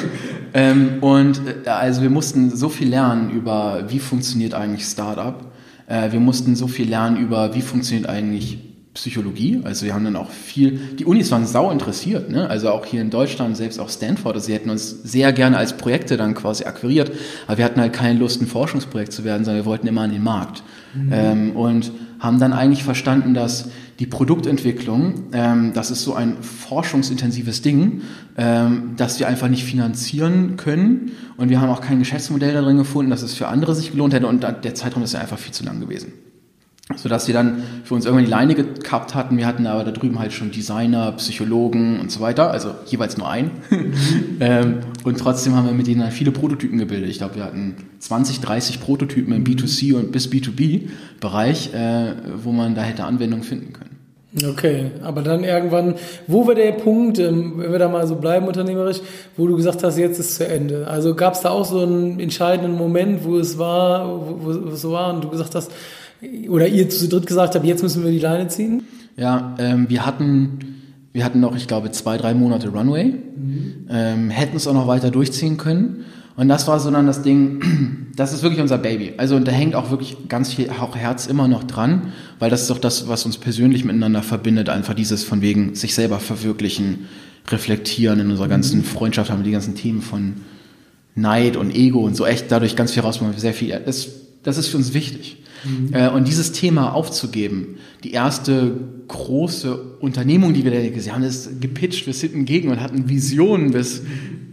ähm, 0.54 0.98
und 1.00 1.42
äh, 1.66 1.69
also 1.69 2.01
wir 2.01 2.10
mussten 2.10 2.54
so 2.54 2.68
viel 2.68 2.89
lernen 2.89 3.30
über, 3.30 3.86
wie 3.88 4.00
funktioniert 4.00 4.54
eigentlich 4.54 4.86
Startup. 4.86 5.45
Äh, 5.88 6.12
wir 6.12 6.19
mussten 6.19 6.57
so 6.57 6.68
viel 6.68 6.89
lernen 6.89 7.16
über, 7.18 7.56
wie 7.56 7.62
funktioniert 7.62 8.10
eigentlich 8.10 8.57
Psychologie. 8.95 9.62
Also 9.63 9.86
wir 9.86 9.94
haben 9.94 10.06
dann 10.06 10.15
auch 10.15 10.31
viel, 10.31 10.80
die 10.97 11.06
Unis 11.06 11.30
waren 11.30 11.45
sau 11.45 11.69
interessiert, 11.69 12.31
ne? 12.31 12.50
also 12.50 12.71
auch 12.71 12.86
hier 12.86 13.01
in 13.01 13.09
Deutschland, 13.09 13.56
selbst 13.56 13.80
auch 13.80 13.89
Stanford, 13.89 14.36
also 14.36 14.47
sie 14.47 14.53
hätten 14.53 14.69
uns 14.69 15.03
sehr 15.03 15.31
gerne 15.33 15.57
als 15.57 15.77
Projekte 15.77 16.18
dann 16.18 16.33
quasi 16.33 16.63
akquiriert, 16.63 17.12
aber 17.45 17.57
wir 17.57 17.65
hatten 17.65 17.80
halt 17.80 17.94
keine 17.94 18.18
Lust, 18.18 18.42
ein 18.42 18.47
Forschungsprojekt 18.47 19.12
zu 19.12 19.24
werden, 19.24 19.44
sondern 19.44 19.63
wir 19.63 19.65
wollten 19.65 19.86
immer 19.88 20.01
an 20.01 20.12
den 20.12 20.24
Markt. 20.24 20.63
Ähm, 21.12 21.56
und 21.57 21.92
haben 22.19 22.39
dann 22.39 22.53
eigentlich 22.53 22.83
verstanden, 22.83 23.33
dass 23.33 23.69
die 24.00 24.06
Produktentwicklung, 24.06 25.25
ähm, 25.33 25.74
das 25.74 25.92
ist 25.92 26.03
so 26.03 26.13
ein 26.13 26.38
forschungsintensives 26.42 27.62
Ding, 27.62 28.01
ähm, 28.38 28.94
das 28.95 29.19
wir 29.19 29.27
einfach 29.27 29.50
nicht 29.50 29.65
finanzieren 29.65 30.56
können. 30.56 31.12
Und 31.36 31.50
wir 31.50 31.59
haben 31.59 31.69
auch 31.69 31.81
kein 31.81 32.00
Geschäftsmodell 32.00 32.53
darin 32.53 32.77
gefunden, 32.77 33.12
dass 33.12 33.24
es 33.24 33.33
für 33.33 33.50
andere 33.50 33.75
sich 33.75 33.92
gelohnt 33.92 34.13
hätte. 34.13 34.27
Und 34.27 34.44
der 34.44 34.74
Zeitraum 34.74 35.03
ist 35.03 35.13
ja 35.13 35.19
einfach 35.19 35.38
viel 35.38 35.53
zu 35.53 35.65
lang 35.65 35.81
gewesen. 35.81 36.13
Sodass 36.95 37.25
wir 37.25 37.33
dann 37.33 37.63
für 37.83 37.95
uns 37.95 38.05
irgendwann 38.05 38.25
die 38.25 38.31
Leine 38.31 38.53
gekappt 38.53 39.15
hatten. 39.15 39.37
Wir 39.37 39.47
hatten 39.47 39.65
aber 39.65 39.83
da 39.83 39.89
drüben 39.89 40.19
halt 40.19 40.33
schon 40.33 40.51
Designer, 40.51 41.13
Psychologen 41.13 41.99
und 41.99 42.11
so 42.11 42.19
weiter, 42.19 42.51
also 42.51 42.75
jeweils 42.85 43.17
nur 43.17 43.27
einen. 43.27 43.49
ähm, 44.39 44.81
und 45.03 45.19
trotzdem 45.19 45.55
haben 45.55 45.65
wir 45.65 45.73
mit 45.73 45.87
denen 45.87 46.01
dann 46.01 46.11
viele 46.11 46.31
Prototypen 46.31 46.77
gebildet. 46.77 47.09
Ich 47.09 47.17
glaube, 47.17 47.35
wir 47.35 47.43
hatten 47.43 47.75
20, 47.99 48.39
30 48.39 48.81
Prototypen 48.81 49.33
im 49.33 49.43
B2C 49.43 49.95
und 49.95 50.11
bis 50.11 50.29
B2B-Bereich, 50.29 51.73
äh, 51.73 52.13
wo 52.43 52.51
man 52.51 52.75
da 52.75 52.83
hätte 52.83 53.03
Anwendungen 53.03 53.43
finden 53.43 53.73
können. 53.73 53.95
Okay, 54.43 54.91
aber 55.01 55.21
dann 55.21 55.45
irgendwann, 55.45 55.95
wo 56.27 56.45
war 56.45 56.55
der 56.55 56.73
Punkt, 56.73 57.19
ähm, 57.19 57.53
wenn 57.55 57.71
wir 57.71 57.79
da 57.79 57.87
mal 57.87 58.05
so 58.05 58.15
bleiben 58.15 58.47
unternehmerisch, 58.47 58.99
wo 59.37 59.47
du 59.47 59.55
gesagt 59.55 59.81
hast, 59.81 59.97
jetzt 59.97 60.19
ist 60.19 60.35
zu 60.35 60.45
Ende? 60.45 60.87
Also 60.87 61.15
gab 61.15 61.35
es 61.35 61.41
da 61.41 61.51
auch 61.51 61.63
so 61.63 61.79
einen 61.79 62.19
entscheidenden 62.19 62.77
Moment, 62.77 63.23
wo 63.23 63.37
es 63.37 63.57
war, 63.57 64.07
wo, 64.09 64.39
wo 64.43 64.69
es 64.71 64.81
so 64.81 64.91
war 64.91 65.13
und 65.13 65.23
du 65.23 65.29
gesagt 65.29 65.55
hast, 65.55 65.71
oder 66.50 66.68
ihr 66.68 66.89
zu 66.89 67.07
dritt 67.07 67.27
gesagt 67.27 67.56
habt, 67.56 67.66
jetzt 67.66 67.83
müssen 67.83 68.04
wir 68.04 68.12
die 68.12 68.19
Leine 68.19 68.48
ziehen? 68.48 68.83
Ja, 69.18 69.56
ähm, 69.60 69.89
wir 69.89 70.06
hatten, 70.06 70.60
wir 71.13 71.24
hatten 71.24 71.39
noch, 71.39 71.56
ich 71.56 71.68
glaube, 71.68 71.92
zwei, 71.92 72.18
drei 72.18 72.33
Monate 72.33 72.69
Runway, 72.69 73.13
ähm, 73.89 74.30
hätten 74.30 74.57
es 74.57 74.68
auch 74.68 74.74
noch 74.74 74.88
weiter 74.88 75.12
durchziehen 75.12 75.57
können. 75.57 76.06
Und 76.38 76.50
das 76.50 76.68
war 76.68 76.80
so 76.80 76.92
dann 76.92 77.07
das 77.07 77.22
Ding, 77.22 78.07
das 78.16 78.33
ist 78.33 78.44
wirklich 78.44 78.62
unser 78.62 78.77
Baby. 78.77 79.13
Also 79.18 79.36
und 79.36 79.48
da 79.48 79.51
hängt 79.51 79.75
auch 79.75 79.89
wirklich 79.89 80.27
ganz 80.27 80.54
viel 80.54 80.69
auch 80.69 80.95
Herz 80.95 81.27
immer 81.27 81.48
noch 81.48 81.63
dran, 81.63 82.13
weil 82.39 82.50
das 82.50 82.62
ist 82.62 82.69
doch 82.69 82.80
das, 82.80 83.07
was 83.07 83.25
uns 83.25 83.38
persönlich 83.38 83.86
miteinander 83.86 84.21
verbindet, 84.21 84.69
einfach 84.69 84.94
dieses 84.94 85.24
von 85.24 85.42
wegen 85.42 85.75
sich 85.75 85.95
selber 85.95 86.19
verwirklichen, 86.19 87.07
reflektieren 87.48 88.19
in 88.19 88.31
unserer 88.31 88.48
ganzen 88.48 88.83
Freundschaft 88.83 89.30
haben 89.30 89.39
wir 89.39 89.45
die 89.45 89.51
ganzen 89.51 89.75
Themen 89.75 90.02
von 90.02 90.33
Neid 91.14 91.56
und 91.56 91.73
Ego 91.73 91.99
und 91.99 92.16
so 92.16 92.26
echt 92.26 92.52
dadurch 92.52 92.76
ganz 92.76 92.92
viel 92.92 93.04
rausmachen, 93.04 93.38
sehr 93.38 93.54
viel. 93.54 93.80
Das, 93.85 94.09
das 94.44 94.57
ist 94.57 94.68
für 94.68 94.78
uns 94.78 94.94
wichtig. 94.94 95.38
Äh, 95.92 96.10
und 96.10 96.28
dieses 96.28 96.52
Thema 96.52 96.94
aufzugeben, 96.94 97.78
die 98.04 98.12
erste 98.12 98.76
große 99.07 99.76
Unternehmung, 100.00 100.54
die 100.54 100.64
wir 100.64 100.72
da 100.72 100.88
gesehen 100.90 101.14
haben, 101.14 101.24
ist 101.24 101.62
gepitcht, 101.62 102.06
wir 102.06 102.14
sind 102.14 102.45
gegen 102.45 102.69
und 102.69 102.81
hatten 102.81 103.10
Visionen 103.10 103.72
bis, 103.72 104.04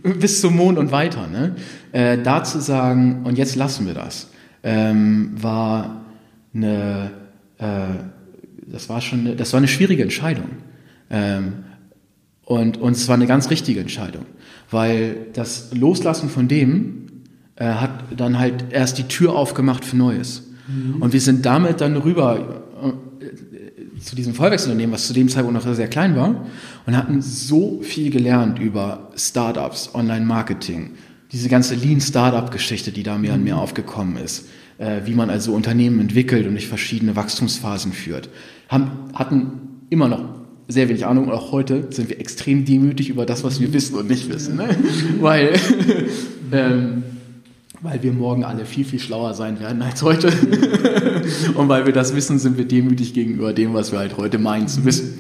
bis 0.03 0.41
zum 0.41 0.57
Mond 0.57 0.79
und 0.79 0.93
weiter. 0.93 1.27
Ne? 1.27 1.57
Äh, 1.93 2.19
da 2.19 2.45
zu 2.45 2.61
sagen, 2.61 3.23
und 3.25 3.39
jetzt 3.39 3.57
lassen 3.57 3.87
wir 3.87 3.95
das, 3.95 4.29
ähm, 4.63 5.33
war 5.41 6.05
eine, 6.55 7.11
äh, 7.59 7.67
das 8.67 8.89
war 8.89 9.01
schon, 9.01 9.21
eine, 9.21 9.37
das 9.37 9.53
war 9.53 9.59
eine 9.59 9.69
schwierige 9.69 10.03
Entscheidung. 10.03 10.49
Ähm, 11.11 11.65
und, 12.45 12.79
und 12.79 12.93
es 12.93 13.09
war 13.09 13.15
eine 13.15 13.27
ganz 13.27 13.51
richtige 13.51 13.81
Entscheidung, 13.81 14.27
weil 14.71 15.27
das 15.33 15.73
Loslassen 15.75 16.29
von 16.29 16.49
dem 16.49 17.07
äh, 17.57 17.67
hat 17.67 17.91
dann 18.17 18.39
halt 18.39 18.67
erst 18.71 18.99
die 18.99 19.05
Tür 19.05 19.35
aufgemacht 19.35 19.85
für 19.85 19.97
Neues. 19.97 20.52
Und 21.01 21.13
wir 21.13 21.21
sind 21.21 21.45
damit 21.45 21.81
dann 21.81 21.97
rüber 21.97 22.63
äh, 22.83 24.01
zu 24.01 24.17
diesem 24.17 24.35
Vollwechselunternehmen, 24.35 24.95
was 24.95 25.07
zu 25.07 25.13
dem 25.13 25.29
Zeitpunkt 25.29 25.65
noch 25.65 25.75
sehr 25.75 25.89
klein 25.89 26.17
war, 26.17 26.47
und 26.87 26.97
hatten 26.97 27.23
so 27.23 27.81
viel 27.83 28.11
gelernt 28.11 28.59
über 28.59 29.11
Startups, 29.17 29.91
Online-Marketing, 29.95 30.93
diese 31.33 31.49
ganze 31.49 31.75
Lean-Startup-Geschichte, 31.75 32.93
die 32.93 33.03
da 33.03 33.19
mehr 33.19 33.35
und 33.35 33.45
mehr 33.45 33.59
aufgekommen 33.59 34.17
ist, 34.17 34.47
äh, 34.79 35.01
wie 35.05 35.15
man 35.15 35.31
also 35.31 35.55
Unternehmen 35.55 36.01
entwickelt 36.01 36.47
und 36.47 36.53
durch 36.53 36.69
verschiedene 36.69 37.17
Wachstumsphasen 37.17 37.93
führt, 37.93 38.29
hatten 38.69 39.51
immer 39.91 40.09
noch 40.09 40.25
sehr 40.69 40.89
wenig 40.89 41.07
Ahnung 41.07 41.27
und 41.27 41.33
auch 41.33 41.53
heute 41.53 41.89
sind 41.91 42.09
wir 42.09 42.19
extrem 42.21 42.65
demütig 42.65 43.09
über 43.09 43.27
das, 43.27 43.45
was 43.45 43.61
wir 43.61 43.73
wissen 43.73 43.97
und 43.97 44.09
nicht 44.09 44.33
wissen, 44.33 44.57
ne? 44.57 44.69
weil 45.21 45.53
ähm, 46.53 47.03
weil 47.83 48.03
wir 48.03 48.13
morgen 48.13 48.45
alle 48.45 48.65
viel, 48.65 48.85
viel 48.85 48.99
schlauer 48.99 49.35
sein 49.35 49.61
werden 49.61 49.83
als 49.83 50.03
heute. 50.03 50.29
und 51.55 51.69
weil 51.69 51.87
wir 51.87 51.93
das 51.93 52.15
wissen, 52.15 52.39
sind 52.39 52.57
wir 52.57 52.65
demütig 52.65 53.13
gegenüber 53.13 53.53
dem, 53.53 53.75
was 53.75 53.93
wir 53.93 53.99
halt 53.99 54.17
heute 54.17 54.39
meinen 54.39 54.69
zu 54.69 54.85
wissen. 54.85 55.19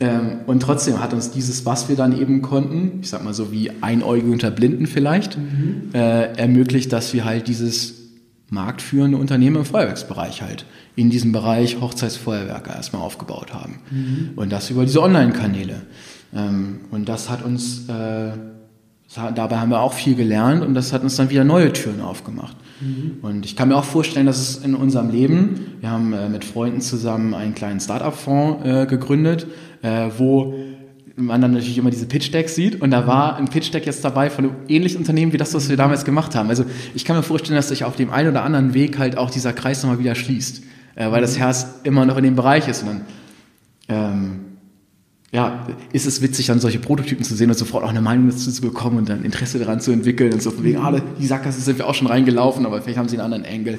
Ähm, 0.00 0.40
und 0.46 0.60
trotzdem 0.60 1.00
hat 1.00 1.12
uns 1.12 1.30
dieses, 1.30 1.66
was 1.66 1.88
wir 1.88 1.96
dann 1.96 2.18
eben 2.18 2.42
konnten, 2.42 3.00
ich 3.00 3.08
sag 3.08 3.24
mal 3.24 3.34
so 3.34 3.50
wie 3.50 3.70
Einäugige 3.80 4.30
unter 4.30 4.50
Blinden 4.50 4.86
vielleicht, 4.86 5.36
äh, 5.92 6.36
ermöglicht, 6.36 6.92
dass 6.92 7.12
wir 7.14 7.24
halt 7.24 7.48
dieses 7.48 7.94
marktführende 8.50 9.18
Unternehmen 9.18 9.56
im 9.56 9.64
Feuerwerksbereich 9.64 10.42
halt 10.42 10.64
in 10.96 11.10
diesem 11.10 11.32
Bereich 11.32 11.80
Hochzeitsfeuerwerke 11.80 12.70
erstmal 12.70 13.02
aufgebaut 13.02 13.52
haben. 13.52 13.80
Mhm. 13.90 14.30
Und 14.36 14.52
das 14.52 14.70
über 14.70 14.84
diese 14.84 15.02
Online-Kanäle. 15.02 15.82
Ähm, 16.34 16.80
und 16.90 17.08
das 17.08 17.28
hat 17.28 17.44
uns, 17.44 17.88
äh, 17.88 18.32
dabei 19.14 19.56
haben 19.56 19.70
wir 19.70 19.80
auch 19.80 19.94
viel 19.94 20.14
gelernt 20.14 20.62
und 20.62 20.74
das 20.74 20.92
hat 20.92 21.02
uns 21.02 21.16
dann 21.16 21.30
wieder 21.30 21.44
neue 21.44 21.72
Türen 21.72 22.00
aufgemacht. 22.00 22.56
Mhm. 22.80 23.18
Und 23.22 23.44
ich 23.46 23.56
kann 23.56 23.68
mir 23.68 23.76
auch 23.76 23.84
vorstellen, 23.84 24.26
dass 24.26 24.38
es 24.38 24.56
in 24.58 24.74
unserem 24.74 25.10
Leben, 25.10 25.78
wir 25.80 25.90
haben 25.90 26.12
äh, 26.12 26.28
mit 26.28 26.44
Freunden 26.44 26.80
zusammen 26.80 27.34
einen 27.34 27.54
kleinen 27.54 27.80
Startup-Fonds 27.80 28.66
äh, 28.66 28.86
gegründet, 28.86 29.46
äh, 29.82 30.10
wo 30.16 30.54
man 31.16 31.40
dann 31.40 31.52
natürlich 31.52 31.78
immer 31.78 31.90
diese 31.90 32.06
Pitch-Decks 32.06 32.54
sieht 32.54 32.80
und 32.80 32.92
da 32.92 33.06
war 33.08 33.36
ein 33.36 33.48
Pitch-Deck 33.48 33.86
jetzt 33.86 34.04
dabei 34.04 34.30
von 34.30 34.44
einem 34.44 34.54
ähnlichen 34.68 34.98
Unternehmen 34.98 35.32
wie 35.32 35.36
das, 35.36 35.52
was 35.52 35.68
wir 35.68 35.76
damals 35.76 36.04
gemacht 36.04 36.36
haben. 36.36 36.48
Also 36.48 36.64
ich 36.94 37.04
kann 37.04 37.16
mir 37.16 37.24
vorstellen, 37.24 37.56
dass 37.56 37.70
sich 37.70 37.84
auf 37.84 37.96
dem 37.96 38.10
einen 38.10 38.28
oder 38.28 38.44
anderen 38.44 38.72
Weg 38.72 38.98
halt 38.98 39.18
auch 39.18 39.30
dieser 39.30 39.52
Kreis 39.52 39.82
nochmal 39.82 39.98
wieder 39.98 40.14
schließt, 40.14 40.62
weil 40.94 41.20
das 41.20 41.34
mhm. 41.34 41.40
Herz 41.40 41.66
immer 41.82 42.06
noch 42.06 42.18
in 42.18 42.22
dem 42.22 42.36
Bereich 42.36 42.68
ist 42.68 42.82
und 42.82 42.88
dann 42.88 43.00
ähm, 43.88 44.40
ja, 45.32 45.66
ist 45.92 46.06
es 46.06 46.22
witzig, 46.22 46.46
dann 46.46 46.58
solche 46.58 46.78
Prototypen 46.78 47.24
zu 47.24 47.34
sehen 47.34 47.50
und 47.50 47.56
sofort 47.56 47.84
auch 47.84 47.90
eine 47.90 48.00
Meinung 48.00 48.30
dazu 48.30 48.50
zu 48.50 48.62
bekommen 48.62 48.98
und 48.98 49.08
dann 49.08 49.24
Interesse 49.24 49.58
daran 49.58 49.80
zu 49.80 49.92
entwickeln 49.92 50.32
und 50.32 50.42
so 50.42 50.50
von 50.50 50.64
wegen, 50.64 50.78
ah, 50.78 51.00
die 51.18 51.26
Sackgasse 51.26 51.60
sind 51.60 51.78
wir 51.78 51.86
auch 51.86 51.94
schon 51.94 52.06
reingelaufen, 52.06 52.64
aber 52.64 52.80
vielleicht 52.80 52.98
haben 52.98 53.08
sie 53.08 53.16
einen 53.16 53.32
anderen 53.32 53.44
Engel. 53.44 53.78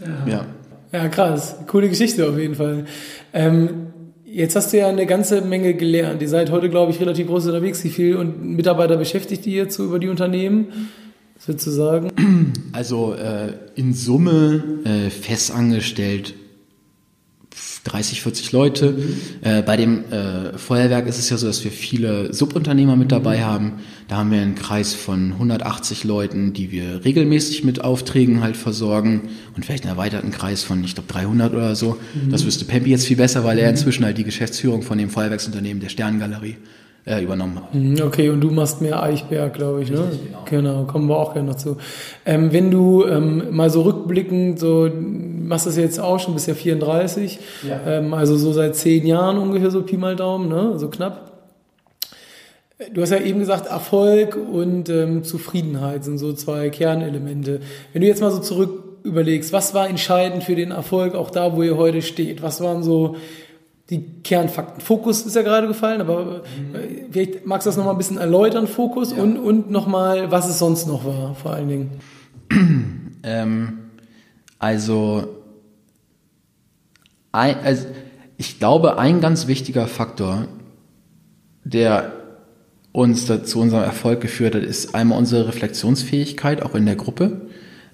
Ja. 0.00 0.32
ja. 0.32 0.46
Ja, 0.92 1.08
krass. 1.08 1.54
Coole 1.68 1.88
Geschichte 1.88 2.28
auf 2.28 2.36
jeden 2.36 2.56
Fall. 2.56 2.84
Ähm, 3.32 3.90
Jetzt 4.32 4.54
hast 4.54 4.72
du 4.72 4.78
ja 4.78 4.86
eine 4.86 5.06
ganze 5.06 5.40
Menge 5.40 5.74
gelernt. 5.74 6.22
Ihr 6.22 6.28
seid 6.28 6.52
heute, 6.52 6.70
glaube 6.70 6.92
ich, 6.92 7.00
relativ 7.00 7.26
groß 7.26 7.46
unterwegs. 7.46 7.82
Wie 7.82 7.88
viele 7.88 8.24
Mitarbeiter 8.24 8.96
beschäftigt 8.96 9.44
ihr 9.44 9.64
jetzt 9.64 9.74
so 9.74 9.84
über 9.84 9.98
die 9.98 10.08
Unternehmen? 10.08 10.68
Was 11.36 11.48
würdest 11.48 11.66
du 11.66 11.70
sagen? 11.72 12.52
Also 12.72 13.14
äh, 13.14 13.54
in 13.74 13.92
Summe 13.92 14.62
äh, 14.84 15.10
festangestellt 15.10 16.34
30, 17.90 18.22
40 18.22 18.52
Leute. 18.52 18.92
Mhm. 18.92 19.16
Äh, 19.42 19.62
bei 19.62 19.76
dem 19.76 20.04
äh, 20.10 20.56
Feuerwerk 20.56 21.06
ist 21.06 21.18
es 21.18 21.28
ja 21.28 21.36
so, 21.36 21.46
dass 21.46 21.64
wir 21.64 21.70
viele 21.70 22.32
Subunternehmer 22.32 22.96
mit 22.96 23.10
dabei 23.10 23.42
haben. 23.42 23.80
Da 24.06 24.18
haben 24.18 24.30
wir 24.30 24.40
einen 24.40 24.54
Kreis 24.54 24.94
von 24.94 25.32
180 25.32 26.04
Leuten, 26.04 26.52
die 26.52 26.70
wir 26.70 27.04
regelmäßig 27.04 27.64
mit 27.64 27.82
Aufträgen 27.82 28.42
halt 28.42 28.56
versorgen 28.56 29.30
und 29.56 29.64
vielleicht 29.64 29.84
einen 29.84 29.92
erweiterten 29.92 30.30
Kreis 30.30 30.62
von, 30.62 30.84
ich 30.84 30.94
glaube, 30.94 31.12
300 31.12 31.52
oder 31.52 31.74
so. 31.74 31.96
Mhm. 32.14 32.30
Das 32.30 32.44
wüsste 32.44 32.64
Pempi 32.64 32.90
jetzt 32.90 33.06
viel 33.06 33.16
besser, 33.16 33.44
weil 33.44 33.58
er 33.58 33.66
mhm. 33.66 33.70
inzwischen 33.70 34.04
halt 34.04 34.18
die 34.18 34.24
Geschäftsführung 34.24 34.82
von 34.82 34.98
dem 34.98 35.10
Feuerwerksunternehmen 35.10 35.80
der 35.80 35.88
Sternengalerie 35.88 36.56
äh, 37.06 37.22
übernommen 37.22 37.56
habe. 37.56 37.76
Mhm, 37.76 37.96
okay, 38.02 38.28
und 38.28 38.40
du 38.40 38.50
machst 38.50 38.80
mehr 38.80 39.02
Eichberg, 39.02 39.54
glaube 39.54 39.82
ich, 39.82 39.90
ne? 39.90 40.08
Genau. 40.44 40.44
genau, 40.72 40.84
kommen 40.84 41.08
wir 41.08 41.16
auch 41.16 41.32
gerne 41.32 41.50
noch 41.50 41.56
zu. 41.56 41.76
Ähm, 42.26 42.52
wenn 42.52 42.70
du 42.70 43.06
ähm, 43.06 43.44
mal 43.50 43.70
so 43.70 43.82
rückblickend, 43.82 44.58
so 44.58 44.90
machst 45.50 45.66
das 45.66 45.76
jetzt 45.76 46.00
auch 46.00 46.18
schon, 46.18 46.32
bist 46.32 46.46
ja 46.46 46.54
34, 46.54 47.38
ja. 47.68 47.80
Ähm, 47.86 48.14
also 48.14 48.36
so 48.36 48.52
seit 48.52 48.76
zehn 48.76 49.04
Jahren 49.04 49.36
ungefähr 49.36 49.70
so 49.70 49.82
Pi 49.82 49.96
mal 49.96 50.16
Daumen, 50.16 50.48
ne? 50.48 50.78
So 50.78 50.88
knapp. 50.88 51.32
Du 52.94 53.02
hast 53.02 53.10
ja 53.10 53.18
eben 53.18 53.40
gesagt, 53.40 53.66
Erfolg 53.66 54.36
und 54.36 54.88
ähm, 54.88 55.22
Zufriedenheit 55.24 56.04
sind 56.04 56.16
so 56.16 56.32
zwei 56.32 56.70
Kernelemente. 56.70 57.60
Wenn 57.92 58.00
du 58.00 58.08
jetzt 58.08 58.22
mal 58.22 58.30
so 58.30 58.38
zurück 58.38 58.84
überlegst, 59.02 59.52
was 59.52 59.74
war 59.74 59.88
entscheidend 59.88 60.44
für 60.44 60.54
den 60.54 60.70
Erfolg, 60.70 61.14
auch 61.14 61.30
da, 61.30 61.54
wo 61.54 61.62
ihr 61.62 61.76
heute 61.76 62.00
steht? 62.00 62.42
Was 62.42 62.62
waren 62.62 62.82
so 62.82 63.16
die 63.90 64.22
Kernfakten. 64.22 64.80
Fokus 64.80 65.26
ist 65.26 65.34
ja 65.34 65.42
gerade 65.42 65.66
gefallen, 65.66 66.00
aber 66.00 66.24
mhm. 66.24 67.10
vielleicht 67.10 67.44
magst 67.44 67.66
du 67.66 67.70
das 67.70 67.76
nochmal 67.76 67.94
ein 67.94 67.98
bisschen 67.98 68.18
erläutern, 68.18 68.68
Fokus, 68.68 69.10
ja. 69.10 69.20
und, 69.20 69.36
und 69.36 69.70
nochmal, 69.70 70.30
was 70.30 70.48
es 70.48 70.60
sonst 70.60 70.86
noch 70.86 71.04
war, 71.04 71.34
vor 71.34 71.52
allen 71.54 71.68
Dingen. 71.68 71.90
ähm, 73.24 73.78
also, 74.60 75.39
ein, 77.32 77.56
also, 77.64 77.86
ich 78.36 78.58
glaube, 78.58 78.98
ein 78.98 79.20
ganz 79.20 79.46
wichtiger 79.46 79.86
Faktor, 79.86 80.48
der 81.64 82.12
uns 82.92 83.26
zu 83.26 83.60
unserem 83.60 83.84
Erfolg 83.84 84.20
geführt 84.20 84.54
hat, 84.54 84.62
ist 84.62 84.94
einmal 84.94 85.18
unsere 85.18 85.46
Reflexionsfähigkeit, 85.48 86.62
auch 86.62 86.74
in 86.74 86.86
der 86.86 86.96
Gruppe, 86.96 87.42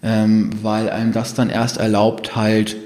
ähm, 0.03 0.51
weil 0.63 0.89
einem 0.89 1.13
das 1.13 1.35
dann 1.35 1.51
erst 1.51 1.77
erlaubt, 1.77 2.37
halt 2.37 2.77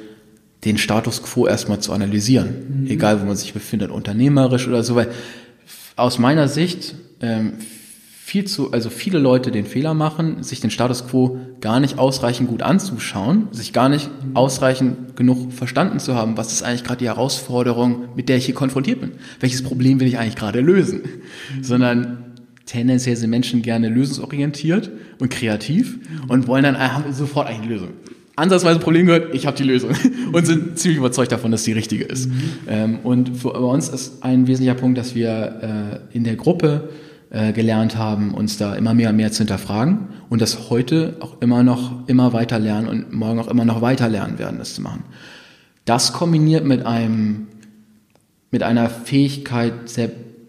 den 0.64 0.76
Status 0.76 1.22
quo 1.22 1.46
erstmal 1.46 1.80
zu 1.80 1.92
analysieren, 1.92 2.82
mhm. 2.82 2.86
egal 2.88 3.20
wo 3.20 3.26
man 3.26 3.36
sich 3.36 3.52
befindet, 3.52 3.90
unternehmerisch 3.90 4.66
oder 4.66 4.82
so, 4.82 4.94
weil 4.94 5.08
aus 5.96 6.18
meiner 6.18 6.48
Sicht 6.48 6.94
ähm, 7.20 7.54
viel 8.30 8.44
zu, 8.44 8.70
also 8.70 8.90
viele 8.90 9.18
Leute 9.18 9.50
den 9.50 9.66
Fehler 9.66 9.92
machen, 9.92 10.44
sich 10.44 10.60
den 10.60 10.70
Status 10.70 11.08
quo 11.08 11.40
gar 11.60 11.80
nicht 11.80 11.98
ausreichend 11.98 12.48
gut 12.48 12.62
anzuschauen, 12.62 13.48
sich 13.50 13.72
gar 13.72 13.88
nicht 13.88 14.08
ausreichend 14.34 15.16
genug 15.16 15.52
verstanden 15.52 15.98
zu 15.98 16.14
haben, 16.14 16.36
was 16.36 16.52
ist 16.52 16.62
eigentlich 16.62 16.84
gerade 16.84 16.98
die 16.98 17.06
Herausforderung, 17.06 18.04
mit 18.14 18.28
der 18.28 18.36
ich 18.36 18.46
hier 18.46 18.54
konfrontiert 18.54 19.00
bin. 19.00 19.14
Welches 19.40 19.64
Problem 19.64 19.98
will 19.98 20.06
ich 20.06 20.16
eigentlich 20.16 20.36
gerade 20.36 20.60
lösen? 20.60 21.00
Mhm. 21.00 21.64
Sondern 21.64 22.36
tendenziell 22.66 23.16
sind 23.16 23.30
Menschen 23.30 23.62
gerne 23.62 23.88
lösungsorientiert 23.88 24.92
und 25.18 25.30
kreativ 25.30 25.98
und 26.28 26.46
wollen 26.46 26.62
dann 26.62 26.78
haben 26.78 27.12
sofort 27.12 27.48
eigentlich 27.48 27.62
eine 27.62 27.72
Lösung 27.72 27.88
ansatzweise 28.36 28.76
ein 28.76 28.80
Problem 28.80 29.06
gehört, 29.06 29.34
ich 29.34 29.46
habe 29.46 29.56
die 29.56 29.64
Lösung 29.64 29.90
und 30.32 30.46
sind 30.46 30.78
ziemlich 30.78 30.98
überzeugt 30.98 31.32
davon, 31.32 31.50
dass 31.50 31.64
die 31.64 31.72
richtige 31.72 32.04
ist. 32.04 32.28
Mhm. 32.28 32.42
Ähm, 32.68 32.98
und 33.02 33.36
für, 33.36 33.52
bei 33.52 33.58
uns 33.58 33.88
ist 33.88 34.22
ein 34.22 34.46
wesentlicher 34.46 34.78
Punkt, 34.78 34.96
dass 34.96 35.14
wir 35.14 36.00
äh, 36.12 36.16
in 36.16 36.24
der 36.24 36.36
Gruppe 36.36 36.88
äh, 37.30 37.52
gelernt 37.52 37.96
haben, 37.96 38.34
uns 38.34 38.58
da 38.58 38.74
immer 38.74 38.94
mehr 38.94 39.10
und 39.10 39.16
mehr 39.16 39.32
zu 39.32 39.38
hinterfragen 39.38 40.08
und 40.28 40.42
das 40.42 40.70
heute 40.70 41.16
auch 41.20 41.40
immer 41.40 41.62
noch 41.62 42.08
immer 42.08 42.32
weiter 42.32 42.58
lernen 42.58 42.88
und 42.88 43.12
morgen 43.12 43.38
auch 43.38 43.48
immer 43.48 43.64
noch 43.64 43.80
weiter 43.80 44.08
lernen 44.08 44.38
werden, 44.38 44.58
das 44.58 44.74
zu 44.74 44.82
machen. 44.82 45.04
Das 45.84 46.12
kombiniert 46.12 46.64
mit 46.64 46.84
einem 46.86 47.46
mit 48.50 48.64
einer 48.64 48.90
Fähigkeit, 48.90 49.74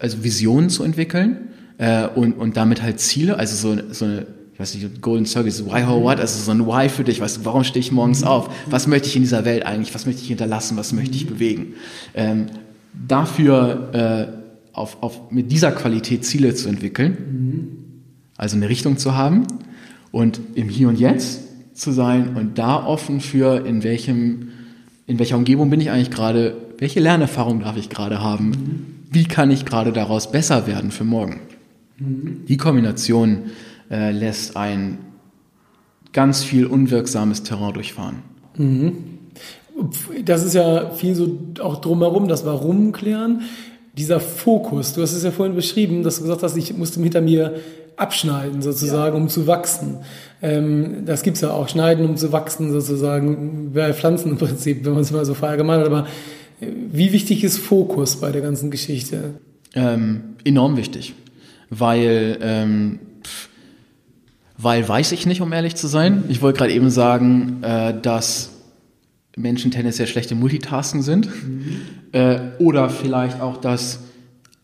also 0.00 0.24
Visionen 0.24 0.70
zu 0.70 0.82
entwickeln 0.82 1.50
äh, 1.78 2.08
und, 2.08 2.32
und 2.32 2.56
damit 2.56 2.82
halt 2.82 2.98
Ziele, 2.98 3.38
also 3.38 3.54
so, 3.76 3.80
so 3.92 4.04
eine 4.04 4.26
ich 4.54 4.60
weiß 4.60 4.74
nicht, 4.74 5.00
Golden 5.00 5.24
Circle, 5.24 5.50
so 5.50 5.66
why, 5.66 5.84
how, 5.84 6.02
what, 6.02 6.20
also 6.20 6.38
so 6.38 6.50
ein 6.50 6.66
Why 6.66 6.88
für 6.88 7.04
dich, 7.04 7.20
weißt 7.20 7.38
du, 7.38 7.44
warum 7.44 7.64
stehe 7.64 7.80
ich 7.80 7.90
morgens 7.90 8.22
auf? 8.22 8.50
Was 8.66 8.86
möchte 8.86 9.08
ich 9.08 9.16
in 9.16 9.22
dieser 9.22 9.44
Welt 9.44 9.64
eigentlich? 9.64 9.94
Was 9.94 10.04
möchte 10.04 10.20
ich 10.20 10.28
hinterlassen? 10.28 10.76
Was 10.76 10.92
möchte 10.92 11.16
ich 11.16 11.26
bewegen? 11.26 11.74
Ähm, 12.14 12.46
dafür 12.92 13.88
äh, 13.94 14.41
auf, 14.72 15.02
auf, 15.02 15.30
mit 15.30 15.52
dieser 15.52 15.72
Qualität 15.72 16.24
Ziele 16.24 16.54
zu 16.54 16.68
entwickeln, 16.68 17.16
also 18.36 18.56
eine 18.56 18.68
Richtung 18.68 18.96
zu 18.96 19.14
haben 19.14 19.46
und 20.10 20.40
im 20.54 20.68
Hier 20.68 20.88
und 20.88 20.98
Jetzt 20.98 21.42
zu 21.74 21.92
sein 21.92 22.36
und 22.36 22.58
da 22.58 22.84
offen 22.84 23.20
für, 23.20 23.66
in 23.66 23.82
welchem, 23.82 24.48
in 25.06 25.18
welcher 25.18 25.36
Umgebung 25.36 25.70
bin 25.70 25.80
ich 25.80 25.90
eigentlich 25.90 26.10
gerade, 26.10 26.56
welche 26.78 27.00
Lernerfahrung 27.00 27.60
darf 27.60 27.76
ich 27.76 27.88
gerade 27.88 28.20
haben, 28.20 29.06
wie 29.10 29.24
kann 29.24 29.50
ich 29.50 29.64
gerade 29.64 29.92
daraus 29.92 30.30
besser 30.30 30.66
werden 30.66 30.90
für 30.90 31.04
morgen. 31.04 31.40
Die 31.98 32.56
Kombination 32.56 33.50
äh, 33.90 34.10
lässt 34.10 34.56
ein 34.56 34.98
ganz 36.12 36.42
viel 36.42 36.66
unwirksames 36.66 37.42
Terrain 37.42 37.74
durchfahren. 37.74 38.16
Mhm. 38.56 38.92
Das 40.24 40.44
ist 40.44 40.54
ja 40.54 40.90
viel 40.90 41.14
so 41.14 41.38
auch 41.60 41.80
drumherum, 41.80 42.28
das 42.28 42.44
Warum 42.44 42.92
klären. 42.92 43.42
Dieser 43.94 44.20
Fokus, 44.20 44.94
du 44.94 45.02
hast 45.02 45.12
es 45.12 45.22
ja 45.22 45.30
vorhin 45.30 45.54
beschrieben, 45.54 46.02
dass 46.02 46.16
du 46.16 46.22
gesagt 46.22 46.42
hast, 46.42 46.56
ich 46.56 46.76
musste 46.76 47.00
hinter 47.00 47.20
mir 47.20 47.56
abschneiden 47.96 48.62
sozusagen, 48.62 49.16
ja. 49.16 49.22
um 49.22 49.28
zu 49.28 49.46
wachsen. 49.46 49.98
Ähm, 50.40 51.04
das 51.04 51.22
gibt's 51.22 51.42
ja 51.42 51.50
auch, 51.50 51.68
schneiden, 51.68 52.06
um 52.06 52.16
zu 52.16 52.32
wachsen 52.32 52.72
sozusagen, 52.72 53.72
bei 53.74 53.92
Pflanzen 53.92 54.32
im 54.32 54.38
Prinzip, 54.38 54.84
wenn 54.84 54.94
man 54.94 55.02
es 55.02 55.10
mal 55.10 55.24
so 55.24 55.34
verallgemeinert. 55.34 55.86
Aber 55.86 56.06
äh, 56.60 56.66
wie 56.90 57.12
wichtig 57.12 57.44
ist 57.44 57.58
Fokus 57.58 58.16
bei 58.16 58.32
der 58.32 58.40
ganzen 58.40 58.70
Geschichte? 58.70 59.34
Ähm, 59.74 60.36
enorm 60.44 60.76
wichtig, 60.76 61.14
weil 61.70 62.38
ähm, 62.40 62.98
weil 64.58 64.86
weiß 64.86 65.12
ich 65.12 65.26
nicht, 65.26 65.40
um 65.40 65.52
ehrlich 65.52 65.74
zu 65.74 65.86
sein. 65.88 66.24
Ich 66.28 66.40
wollte 66.40 66.58
gerade 66.58 66.72
eben 66.72 66.90
sagen, 66.90 67.62
äh, 67.62 67.94
dass 68.00 68.51
Menschen 69.36 69.70
tendenziell 69.70 70.06
schlechte 70.06 70.34
Multitasken 70.34 71.02
sind. 71.02 71.26
Mhm. 71.26 71.80
Äh, 72.12 72.38
oder 72.58 72.90
vielleicht 72.90 73.40
auch, 73.40 73.56
dass 73.56 74.00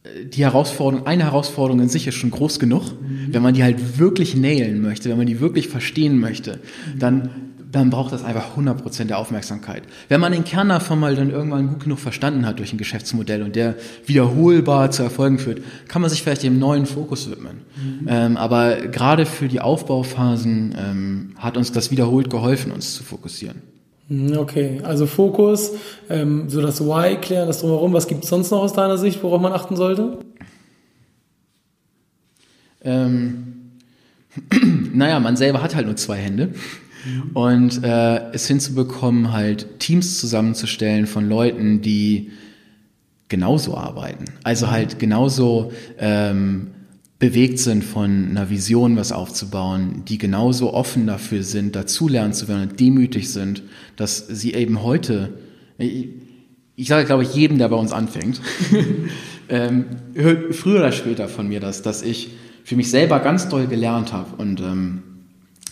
äh, 0.05 0.27
die 0.27 0.45
Herausforderung, 0.45 1.07
eine 1.07 1.25
Herausforderung 1.25 1.81
in 1.81 1.89
sich 1.89 2.07
ist 2.07 2.17
schon 2.17 2.31
groß 2.31 2.59
genug. 2.59 2.93
Mhm. 3.01 3.33
Wenn 3.33 3.43
man 3.43 3.55
die 3.55 3.63
halt 3.63 3.99
wirklich 3.99 4.37
nailen 4.37 4.83
möchte, 4.83 5.09
wenn 5.11 5.17
man 5.17 5.27
die 5.27 5.41
wirklich 5.41 5.69
verstehen 5.69 6.19
möchte, 6.19 6.61
mhm. 6.95 6.99
dann 6.99 7.31
dann 7.71 7.91
braucht 7.91 8.13
das 8.13 8.25
einfach 8.25 8.57
100% 8.57 9.05
der 9.05 9.19
Aufmerksamkeit. 9.19 9.83
Wenn 10.09 10.21
man 10.21 10.33
den 10.33 10.45
Kern 10.45 10.69
davon 10.69 10.99
mal 10.99 11.15
dann 11.15 11.31
irgendwann 11.31 11.69
gut 11.69 11.81
genug 11.81 11.99
verstanden 11.99 12.47
hat 12.47 12.59
durch 12.59 12.73
ein 12.73 12.79
Geschäftsmodell 12.79 13.43
und 13.43 13.57
der 13.57 13.75
wiederholbar 14.07 14.91
zu 14.91 15.03
Erfolgen 15.03 15.39
führt, 15.39 15.61
kann 15.87 16.01
man 16.01 16.11
sich 16.11 16.23
vielleicht 16.23 16.43
dem 16.43 16.59
neuen 16.59 16.87
Fokus 16.87 17.31
widmen. 17.31 17.59
Mhm. 17.77 18.07
Ähm, 18.09 18.37
aber 18.37 18.77
gerade 18.77 19.27
für 19.27 19.49
die 19.49 19.61
Aufbauphasen 19.61 20.75
ähm, 20.79 21.35
hat 21.37 21.57
uns 21.57 21.73
das 21.73 21.91
wiederholt 21.91 22.31
geholfen, 22.31 22.73
uns 22.73 22.95
zu 22.95 23.03
fokussieren. 23.03 23.63
Mhm, 24.09 24.39
okay, 24.39 24.81
also 24.85 25.07
Fokus, 25.07 25.73
ähm, 26.09 26.49
so 26.49 26.63
das 26.63 26.81
Why 26.81 27.17
klären, 27.17 27.47
das 27.47 27.61
drumherum. 27.61 27.93
Was 27.93 28.07
gibt 28.07 28.25
es 28.25 28.31
sonst 28.31 28.51
noch 28.51 28.61
aus 28.61 28.73
deiner 28.73 28.99
Sicht, 28.99 29.23
worauf 29.23 29.41
man 29.41 29.53
achten 29.53 29.77
sollte? 29.77 30.19
Ähm, 32.83 33.73
naja, 34.95 35.21
man 35.21 35.37
selber 35.37 35.63
hat 35.63 35.75
halt 35.75 35.87
nur 35.87 35.97
zwei 35.97 36.17
Hände. 36.17 36.55
Und 37.33 37.85
äh, 37.85 38.33
es 38.33 38.47
hinzubekommen, 38.49 39.33
halt 39.33 39.79
Teams 39.79 40.19
zusammenzustellen 40.19 41.07
von 41.07 41.29
Leuten, 41.29 41.81
die 41.81 42.33
genauso 43.29 43.77
arbeiten. 43.77 44.25
Also 44.43 44.71
halt 44.71 44.99
genauso 44.99 45.73
ähm, 45.99 46.69
bewegt 47.19 47.59
sind 47.59 47.83
von 47.83 48.29
einer 48.31 48.49
Vision, 48.49 48.97
was 48.97 49.11
aufzubauen, 49.11 50.05
die 50.07 50.19
genauso 50.19 50.73
offen 50.73 51.07
dafür 51.07 51.43
sind, 51.43 51.75
dazulernen 51.75 52.33
zu 52.33 52.47
werden 52.47 52.71
und 52.71 52.81
demütig 52.81 53.31
sind, 53.33 53.65
dass 53.97 54.27
sie 54.29 54.55
eben 54.55 54.83
heute, 54.83 55.35
ich, 55.79 56.09
ich 56.77 56.87
sage, 56.87 57.07
glaube 57.07 57.25
ich, 57.25 57.35
jedem, 57.35 57.59
der 57.59 57.69
bei 57.69 57.77
uns 57.77 57.93
anfängt, 57.93 58.41
ähm, 59.49 59.87
hört 60.15 60.55
früher 60.55 60.79
oder 60.79 60.93
später 60.93 61.29
von 61.29 61.49
mir, 61.49 61.59
dass, 61.59 61.83
dass 61.83 62.03
ich 62.03 62.31
für 62.63 62.77
mich 62.77 62.91
selber 62.91 63.19
ganz 63.19 63.49
doll 63.49 63.67
gelernt 63.67 64.13
habe 64.13 64.41
und 64.41 64.61
ähm, 64.61 65.03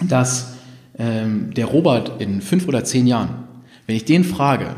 dass 0.08 0.54
ähm, 0.98 1.54
der 1.54 1.66
Robert 1.66 2.20
in 2.20 2.40
fünf 2.40 2.66
oder 2.66 2.82
zehn 2.82 3.06
Jahren, 3.06 3.44
wenn 3.86 3.94
ich 3.94 4.04
den 4.04 4.24
frage, 4.24 4.74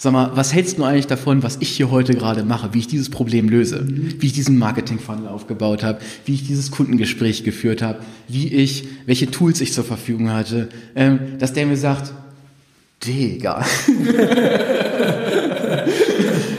Sag 0.00 0.12
mal, 0.12 0.30
was 0.36 0.54
hältst 0.54 0.78
du 0.78 0.84
eigentlich 0.84 1.08
davon, 1.08 1.42
was 1.42 1.56
ich 1.58 1.70
hier 1.70 1.90
heute 1.90 2.14
gerade 2.14 2.44
mache, 2.44 2.72
wie 2.72 2.78
ich 2.78 2.86
dieses 2.86 3.10
Problem 3.10 3.48
löse, 3.48 3.84
wie 3.84 4.26
ich 4.26 4.32
diesen 4.32 4.56
Marketing-Funnel 4.56 5.26
aufgebaut 5.26 5.82
habe, 5.82 5.98
wie 6.24 6.34
ich 6.34 6.46
dieses 6.46 6.70
Kundengespräch 6.70 7.42
geführt 7.42 7.82
habe, 7.82 7.98
wie 8.28 8.46
ich, 8.46 8.86
welche 9.06 9.28
Tools 9.28 9.60
ich 9.60 9.72
zur 9.72 9.82
Verfügung 9.82 10.30
hatte, 10.30 10.68
ähm, 10.94 11.18
dass 11.40 11.52
der 11.52 11.66
mir 11.66 11.76
sagt, 11.76 12.12
Digga, 13.04 13.64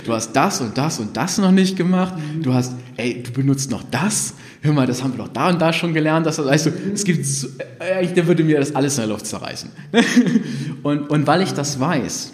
du 0.05 0.11
hast 0.11 0.33
das 0.33 0.59
und 0.59 0.77
das 0.77 0.99
und 0.99 1.15
das 1.15 1.37
noch 1.37 1.51
nicht 1.51 1.77
gemacht, 1.77 2.15
du 2.41 2.53
hast, 2.53 2.73
ey, 2.97 3.23
du 3.23 3.31
benutzt 3.31 3.71
noch 3.71 3.83
das, 3.89 4.33
hör 4.59 4.73
mal, 4.73 4.85
das 4.85 5.01
haben 5.01 5.13
wir 5.13 5.19
doch 5.19 5.31
da 5.31 5.47
und 5.47 5.61
da 5.61 5.71
schon 5.71 5.93
gelernt, 5.93 6.25
das, 6.25 6.35
du, 6.35 6.43
es 6.43 7.05
gibt, 7.05 7.25
so, 7.25 7.47
äh, 7.79 8.05
der 8.05 8.27
würde 8.27 8.43
mir 8.43 8.59
das 8.59 8.75
alles 8.75 8.97
in 8.97 9.03
der 9.03 9.11
Luft 9.11 9.27
zerreißen. 9.27 9.69
und, 10.83 11.09
und 11.09 11.25
weil 11.25 11.41
ich 11.41 11.53
das 11.53 11.79
weiß, 11.79 12.33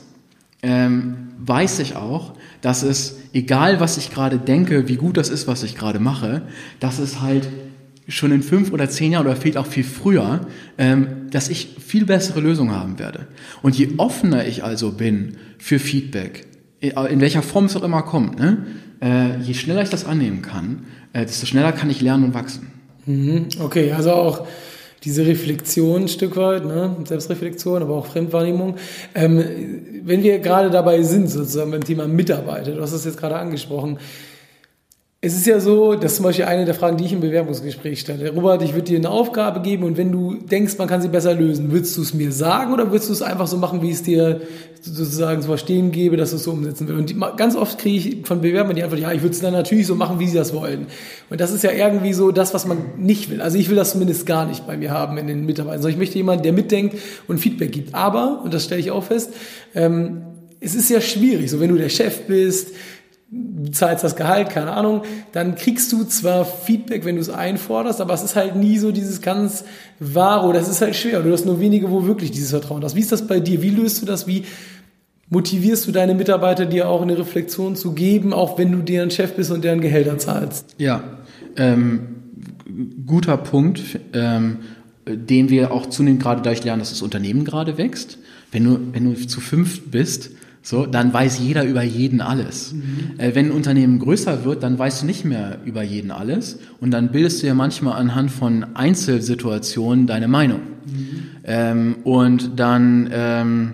ähm, 0.66 1.28
weiß 1.38 1.80
ich 1.80 1.96
auch, 1.96 2.34
dass 2.62 2.82
es, 2.82 3.18
egal 3.34 3.80
was 3.80 3.98
ich 3.98 4.12
gerade 4.12 4.40
denke, 4.40 4.88
wie 4.88 4.96
gut 4.96 5.16
das 5.16 5.30
ist, 5.30 5.48
was 5.48 5.62
ich 5.62 5.76
gerade 5.76 6.00
mache, 6.00 6.42
dass 6.80 6.98
es 6.98 7.22
halt 7.22 7.48
schon 8.08 8.32
in 8.32 8.42
fünf 8.42 8.72
oder 8.72 8.90
zehn 8.90 9.12
Jahren 9.12 9.28
oder 9.28 9.36
vielleicht 9.36 9.58
auch 9.58 9.68
viel 9.68 9.84
früher, 9.84 10.42
ähm, 10.78 11.30
dass 11.30 11.50
ich 11.50 11.76
viel 11.80 12.06
bessere 12.06 12.40
Lösungen 12.40 12.76
haben 12.76 12.98
werde. 12.98 13.28
Und 13.62 13.78
je 13.78 13.90
offener 13.98 14.46
ich 14.46 14.64
also 14.64 14.92
bin 14.92 15.38
für 15.60 15.80
Feedback, 15.80 16.48
in 16.82 17.22
welcher 17.22 17.42
Form 17.42 17.66
es 17.66 17.76
auch 17.76 17.84
immer 17.84 18.02
kommt, 18.02 18.40
ne, 18.40 18.66
äh, 19.02 19.40
je 19.42 19.54
schneller 19.54 19.84
ich 19.84 19.90
das 19.90 20.06
annehmen 20.06 20.42
kann, 20.42 20.86
äh, 21.14 21.26
desto 21.26 21.46
schneller 21.46 21.72
kann 21.72 21.90
ich 21.90 22.02
lernen 22.02 22.26
und 22.26 22.34
wachsen. 22.34 22.72
Mhm. 23.06 23.48
Okay, 23.60 23.92
also 23.92 24.12
auch 24.12 24.48
diese 25.06 25.26
Reflexion 25.26 26.04
ein 26.04 26.08
Stück 26.08 26.36
weit, 26.36 26.66
ne? 26.66 26.96
Selbstreflexion, 27.06 27.84
aber 27.84 27.96
auch 27.96 28.08
Fremdwahrnehmung. 28.08 28.76
Ähm, 29.14 29.44
wenn 30.04 30.24
wir 30.24 30.40
gerade 30.40 30.72
dabei 30.72 31.04
sind, 31.04 31.30
sozusagen 31.30 31.72
beim 31.72 31.84
Thema 31.84 32.08
Mitarbeiter, 32.08 32.72
du 32.72 32.82
hast 32.82 32.92
es 32.92 33.06
jetzt 33.06 33.18
gerade 33.18 33.36
angesprochen, 33.36 34.00
es 35.26 35.36
ist 35.36 35.48
ja 35.48 35.60
so, 35.60 35.96
das 35.96 36.12
ist 36.12 36.18
zum 36.18 36.26
Beispiel 36.26 36.46
eine 36.46 36.66
der 36.66 36.76
Fragen, 36.76 36.98
die 36.98 37.06
ich 37.06 37.12
im 37.12 37.20
Bewerbungsgespräch 37.20 38.00
stelle. 38.00 38.30
Robert, 38.30 38.62
ich 38.62 38.74
würde 38.74 38.84
dir 38.84 39.00
eine 39.00 39.10
Aufgabe 39.10 39.60
geben 39.60 39.84
und 39.84 39.98
wenn 39.98 40.12
du 40.12 40.36
denkst, 40.36 40.78
man 40.78 40.88
kann 40.88 41.02
sie 41.02 41.08
besser 41.08 41.34
lösen, 41.34 41.72
würdest 41.72 41.98
du 41.98 42.04
es 42.04 42.14
mir 42.14 42.32
sagen 42.32 42.72
oder 42.72 42.92
würdest 42.92 43.10
du 43.10 43.14
es 43.14 43.24
einfach 43.24 43.48
so 43.48 43.58
machen, 43.58 43.82
wie 43.82 43.88
ich 43.88 43.96
es 43.96 44.04
dir 44.04 44.42
sozusagen 44.82 45.42
zu 45.42 45.48
verstehen 45.48 45.92
gebe, 45.92 46.16
dass 46.16 46.30
du 46.30 46.36
es 46.36 46.44
so 46.44 46.52
umsetzen 46.52 46.88
willst? 46.88 47.16
Und 47.16 47.38
ganz 47.38 47.56
oft 47.56 47.80
kriege 47.80 47.98
ich 47.98 48.28
von 48.28 48.42
Bewerbern 48.42 48.76
die 48.76 48.84
Antwort, 48.84 49.02
ja, 49.02 49.12
ich 49.14 49.24
würde 49.24 49.34
es 49.34 49.42
dann 49.42 49.54
natürlich 49.54 49.88
so 49.88 49.96
machen, 49.96 50.20
wie 50.20 50.28
sie 50.28 50.38
das 50.38 50.54
wollen. 50.54 50.86
Und 51.32 51.42
das 51.42 51.52
ist 51.52 51.64
ja 51.64 51.72
irgendwie 51.72 52.14
so 52.14 52.30
das, 52.30 52.54
was 52.54 52.68
man 52.68 52.78
nicht 53.00 53.32
will. 53.32 53.42
Also 53.42 53.58
ich 53.58 53.68
will 53.68 53.78
das 53.78 53.94
zumindest 53.94 54.28
gar 54.28 54.46
nicht 54.46 54.68
bei 54.68 54.78
mir 54.78 54.92
haben 54.92 55.18
in 55.18 55.26
den 55.26 55.48
Mitarbeitern, 55.48 55.82
sondern 55.82 55.94
ich 55.94 56.00
möchte 56.00 56.18
jemanden, 56.20 56.44
der 56.44 56.54
mitdenkt 56.54 56.98
und 57.28 57.40
Feedback 57.40 57.72
gibt. 57.72 57.96
Aber, 57.96 58.42
und 58.44 58.54
das 58.54 58.66
stelle 58.66 58.80
ich 58.80 58.92
auch 58.92 59.06
fest, 59.06 59.34
ähm, 59.74 60.22
es 60.60 60.74
ist 60.74 60.90
ja 60.90 61.02
schwierig, 61.02 61.52
so 61.52 61.60
wenn 61.60 61.70
du 61.70 61.78
der 61.78 61.90
Chef 61.90 62.22
bist, 62.28 62.70
du 63.36 63.72
zahlst 63.72 64.04
das 64.04 64.16
Gehalt, 64.16 64.50
keine 64.50 64.72
Ahnung, 64.72 65.04
dann 65.32 65.56
kriegst 65.56 65.92
du 65.92 66.04
zwar 66.06 66.46
Feedback, 66.46 67.06
wenn 67.06 67.16
du 67.16 67.22
es 67.22 67.30
einforderst, 67.30 68.02
aber 68.02 68.14
es 68.14 68.24
ist 68.24 68.36
halt 68.36 68.56
nie 68.56 68.78
so 68.78 68.92
dieses 68.92 69.22
ganz 69.22 69.66
wahre, 70.00 70.54
das 70.54 70.70
ist 70.70 70.82
halt 70.82 70.96
schwer. 70.96 71.22
Du 71.22 71.32
hast 71.32 71.46
nur 71.46 71.60
wenige, 71.60 71.92
wo 71.92 72.06
wirklich 72.06 72.32
dieses 72.32 72.52
Vertrauen 72.52 72.84
hast. 72.84 72.96
Wie 72.96 73.02
ist 73.02 73.12
das 73.12 73.28
bei 73.28 73.40
dir? 73.40 73.62
Wie 73.62 73.70
löst 73.70 74.02
du 74.02 74.06
das? 74.06 74.28
Wie 74.28 74.44
motivierst 75.30 75.88
du 75.88 75.92
deine 75.92 76.14
Mitarbeiter, 76.14 76.66
dir 76.66 76.90
auch 76.90 77.02
eine 77.02 77.18
Reflexion 77.18 77.76
zu 77.76 77.94
geben, 77.94 78.34
auch 78.34 78.58
wenn 78.58 78.72
du 78.72 78.80
deren 78.80 79.12
Chef 79.12 79.34
bist 79.34 79.52
und 79.52 79.64
deren 79.64 79.82
Gehälter 79.82 80.18
zahlst? 80.18 80.76
Ja, 80.78 81.04
ähm, 81.58 82.02
guter 83.06 83.38
Punkt, 83.38 83.82
ähm, 84.14 84.58
den 85.08 85.50
wir 85.50 85.72
auch 85.72 85.88
zunehmend 85.88 86.22
gerade 86.22 86.42
dadurch 86.42 86.64
lernen, 86.64 86.80
dass 86.80 86.90
das 86.90 87.02
Unternehmen 87.02 87.46
gerade 87.46 87.78
wächst. 87.78 88.18
Wenn 88.52 88.64
du, 88.64 88.80
wenn 88.94 89.14
du 89.14 89.28
zu 89.28 89.42
fünf 89.42 89.92
bist, 89.92 90.32
so, 90.66 90.88
dann 90.88 91.14
weiß 91.14 91.38
jeder 91.38 91.64
über 91.64 91.84
jeden 91.84 92.22
alles. 92.22 92.74
Mhm. 92.74 93.20
Äh, 93.20 93.36
wenn 93.36 93.48
ein 93.48 93.52
Unternehmen 93.52 94.00
größer 94.00 94.46
wird, 94.46 94.64
dann 94.64 94.80
weißt 94.80 95.04
du 95.04 95.06
nicht 95.06 95.24
mehr 95.24 95.60
über 95.64 95.84
jeden 95.84 96.10
alles 96.10 96.58
und 96.80 96.90
dann 96.90 97.12
bildest 97.12 97.44
du 97.44 97.48
ja 97.48 97.54
manchmal 97.54 98.02
anhand 98.02 98.32
von 98.32 98.66
Einzelsituationen 98.76 100.08
deine 100.08 100.28
Meinung. 100.28 100.62
Mhm. 100.88 101.24
Ähm, 101.44 101.96
und 102.04 102.60
dann 102.60 103.08
ähm, 103.14 103.74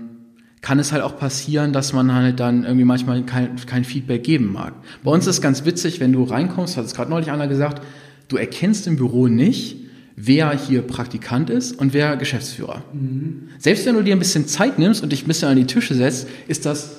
kann 0.60 0.80
es 0.80 0.92
halt 0.92 1.02
auch 1.02 1.18
passieren, 1.18 1.72
dass 1.72 1.94
man 1.94 2.14
halt 2.14 2.42
dann 2.42 2.66
irgendwie 2.66 2.84
manchmal 2.84 3.24
kein, 3.24 3.56
kein 3.56 3.86
Feedback 3.86 4.26
geben 4.26 4.52
mag. 4.52 4.74
Bei 5.02 5.12
uns 5.12 5.26
ist 5.28 5.36
es 5.36 5.42
ganz 5.42 5.64
witzig, 5.64 6.02
wenn 6.02 6.12
du 6.12 6.26
reinkommst, 6.26 6.76
hat 6.76 6.84
es 6.84 6.94
gerade 6.94 7.10
neulich 7.10 7.32
einer 7.32 7.48
gesagt, 7.48 7.82
du 8.28 8.36
erkennst 8.36 8.86
im 8.88 8.98
Büro 8.98 9.28
nicht, 9.28 9.78
wer 10.16 10.52
hier 10.52 10.82
Praktikant 10.82 11.50
ist 11.50 11.80
und 11.80 11.94
wer 11.94 12.18
Geschäftsführer. 12.18 12.84
Mhm. 12.94 13.50
Selbst 13.58 13.86
wenn 13.86 13.96
du 13.96 14.04
dir 14.04 14.16
ein 14.16 14.20
bisschen 14.20 14.48
Zeit 14.48 14.80
nimmst 14.80 15.04
und 15.04 15.12
dich 15.12 15.24
ein 15.24 15.28
bisschen 15.28 15.50
an 15.50 15.58
die 15.58 15.66
Tische 15.66 15.94
setzt, 15.94 16.28
ist 16.48 16.66
das 16.66 16.98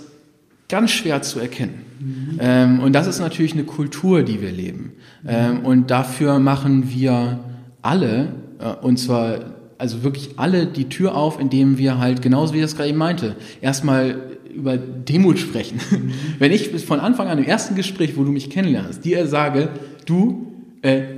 ganz 0.69 0.91
schwer 0.91 1.23
zu 1.23 1.39
erkennen. 1.39 1.75
Mhm. 2.01 2.39
Ähm, 2.41 2.81
und 2.81 2.93
das 2.95 3.07
ist 3.07 3.21
natürlich 3.21 3.53
eine 3.53 3.65
Kultur, 3.65 4.23
die 4.23 4.41
wir 4.41 4.51
leben. 4.51 4.93
Mhm. 5.23 5.29
Ähm, 5.29 5.61
und 5.61 5.91
dafür 5.91 6.39
machen 6.39 6.91
wir 6.91 7.41
alle, 7.83 8.29
äh, 8.59 8.73
und 8.81 8.99
zwar 8.99 9.53
also 9.83 10.05
wirklich 10.05 10.39
alle 10.39 10.67
die 10.67 10.89
Tür 10.89 11.17
auf, 11.17 11.41
indem 11.41 11.77
wir 11.77 11.99
halt, 11.99 12.23
genauso 12.23 12.55
wie 12.55 12.59
ich 12.59 12.63
das 12.63 12.77
gerade 12.77 12.91
eben 12.91 12.99
meinte, 12.99 13.35
erstmal 13.61 14.15
über 14.55 14.77
Demut 14.77 15.41
sprechen. 15.41 15.81
Wenn 16.39 16.53
ich 16.53 16.69
von 16.85 17.01
Anfang 17.01 17.27
an 17.27 17.39
im 17.39 17.45
ersten 17.45 17.75
Gespräch, 17.75 18.17
wo 18.17 18.23
du 18.23 18.31
mich 18.31 18.49
kennenlernst, 18.49 19.05
dir 19.05 19.27
sage, 19.27 19.71
du, 20.07 20.52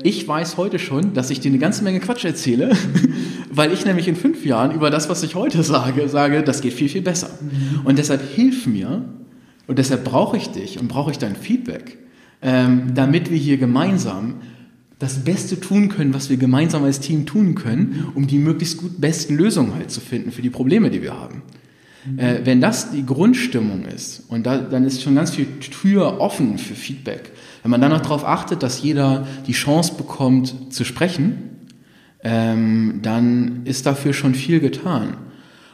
ich 0.03 0.29
weiß 0.29 0.59
heute 0.59 0.79
schon, 0.79 1.15
dass 1.15 1.31
ich 1.31 1.41
dir 1.41 1.49
eine 1.49 1.59
ganze 1.59 1.85
Menge 1.85 2.01
Quatsch 2.01 2.25
erzähle, 2.25 2.73
weil 3.51 3.73
ich 3.73 3.87
nämlich 3.87 4.09
in 4.09 4.17
fünf 4.17 4.45
Jahren 4.45 4.73
über 4.73 4.91
das, 4.91 5.09
was 5.09 5.23
ich 5.23 5.35
heute 5.35 5.63
sage, 5.63 6.07
sage, 6.09 6.43
das 6.43 6.61
geht 6.61 6.75
viel, 6.75 6.89
viel 6.89 7.01
besser. 7.01 7.31
Und 7.85 7.99
deshalb 7.99 8.21
hilf 8.35 8.67
mir 8.67 9.05
und 9.67 9.79
deshalb 9.79 10.05
brauche 10.05 10.37
ich 10.37 10.49
dich 10.49 10.79
und 10.79 10.89
brauche 10.89 11.11
ich 11.11 11.19
dein 11.19 11.35
Feedback, 11.35 11.99
ähm, 12.43 12.95
damit 12.95 13.31
wir 13.31 13.39
hier 13.39 13.57
gemeinsam 13.57 14.35
das 14.99 15.25
Beste 15.25 15.59
tun 15.59 15.89
können, 15.89 16.15
was 16.15 16.31
wir 16.31 16.37
gemeinsam 16.37 16.85
als 16.85 17.01
Team 17.01 17.27
tun 17.27 17.55
können, 17.55 18.09
um 18.15 18.27
die 18.27 18.39
möglichst 18.39 18.77
gut 18.77 19.01
besten 19.01 19.35
Lösungen 19.35 19.75
halt 19.75 19.91
zu 19.91 20.01
finden 20.01 20.31
für 20.31 20.43
die 20.43 20.51
Probleme, 20.51 20.91
die 20.91 21.03
wir 21.03 21.19
haben. 21.19 21.43
Äh, 22.19 22.41
wenn 22.45 22.61
das 22.61 22.91
die 22.91 23.07
Grundstimmung 23.07 23.87
ist 23.87 24.25
und 24.29 24.45
da, 24.45 24.59
dann 24.59 24.85
ist 24.85 25.03
schon 25.03 25.15
ganz 25.15 25.31
viel 25.31 25.47
Tür 25.61 26.21
offen 26.21 26.59
für 26.59 26.75
Feedback. 26.75 27.33
Wenn 27.65 27.71
man 27.71 27.81
dann 27.81 27.93
noch 27.93 28.03
darauf 28.03 28.27
achtet, 28.27 28.63
dass 28.63 28.83
jeder 28.83 29.27
die 29.47 29.53
Chance 29.53 29.95
bekommt 29.97 30.71
zu 30.71 30.85
sprechen, 30.85 31.39
ähm, 32.23 33.01
dann 33.01 33.63
ist 33.65 33.87
dafür 33.87 34.13
schon 34.13 34.35
viel 34.35 34.61
getan. 34.61 35.15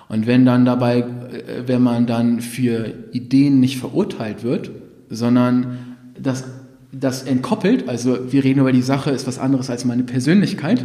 Und 0.09 0.29
wenn 0.29 0.47
dann 0.47 0.65
dabei, 0.65 1.01
äh, 1.01 1.67
wenn 1.67 1.83
man 1.83 2.07
dann 2.07 2.43
für 2.43 2.95
Ideen 3.11 3.59
nicht 3.59 3.79
verurteilt 3.79 4.45
wird, 4.45 4.71
sondern 5.09 5.97
das, 6.17 6.45
das 6.93 7.25
entkoppelt, 7.25 7.89
also 7.89 8.33
wir 8.33 8.45
reden 8.45 8.61
über 8.61 8.73
die 8.73 8.83
Sache, 8.83 9.11
ist 9.11 9.27
was 9.27 9.41
anderes 9.41 9.69
als 9.69 9.85
meine 9.85 10.05
Persönlichkeit, 10.05 10.85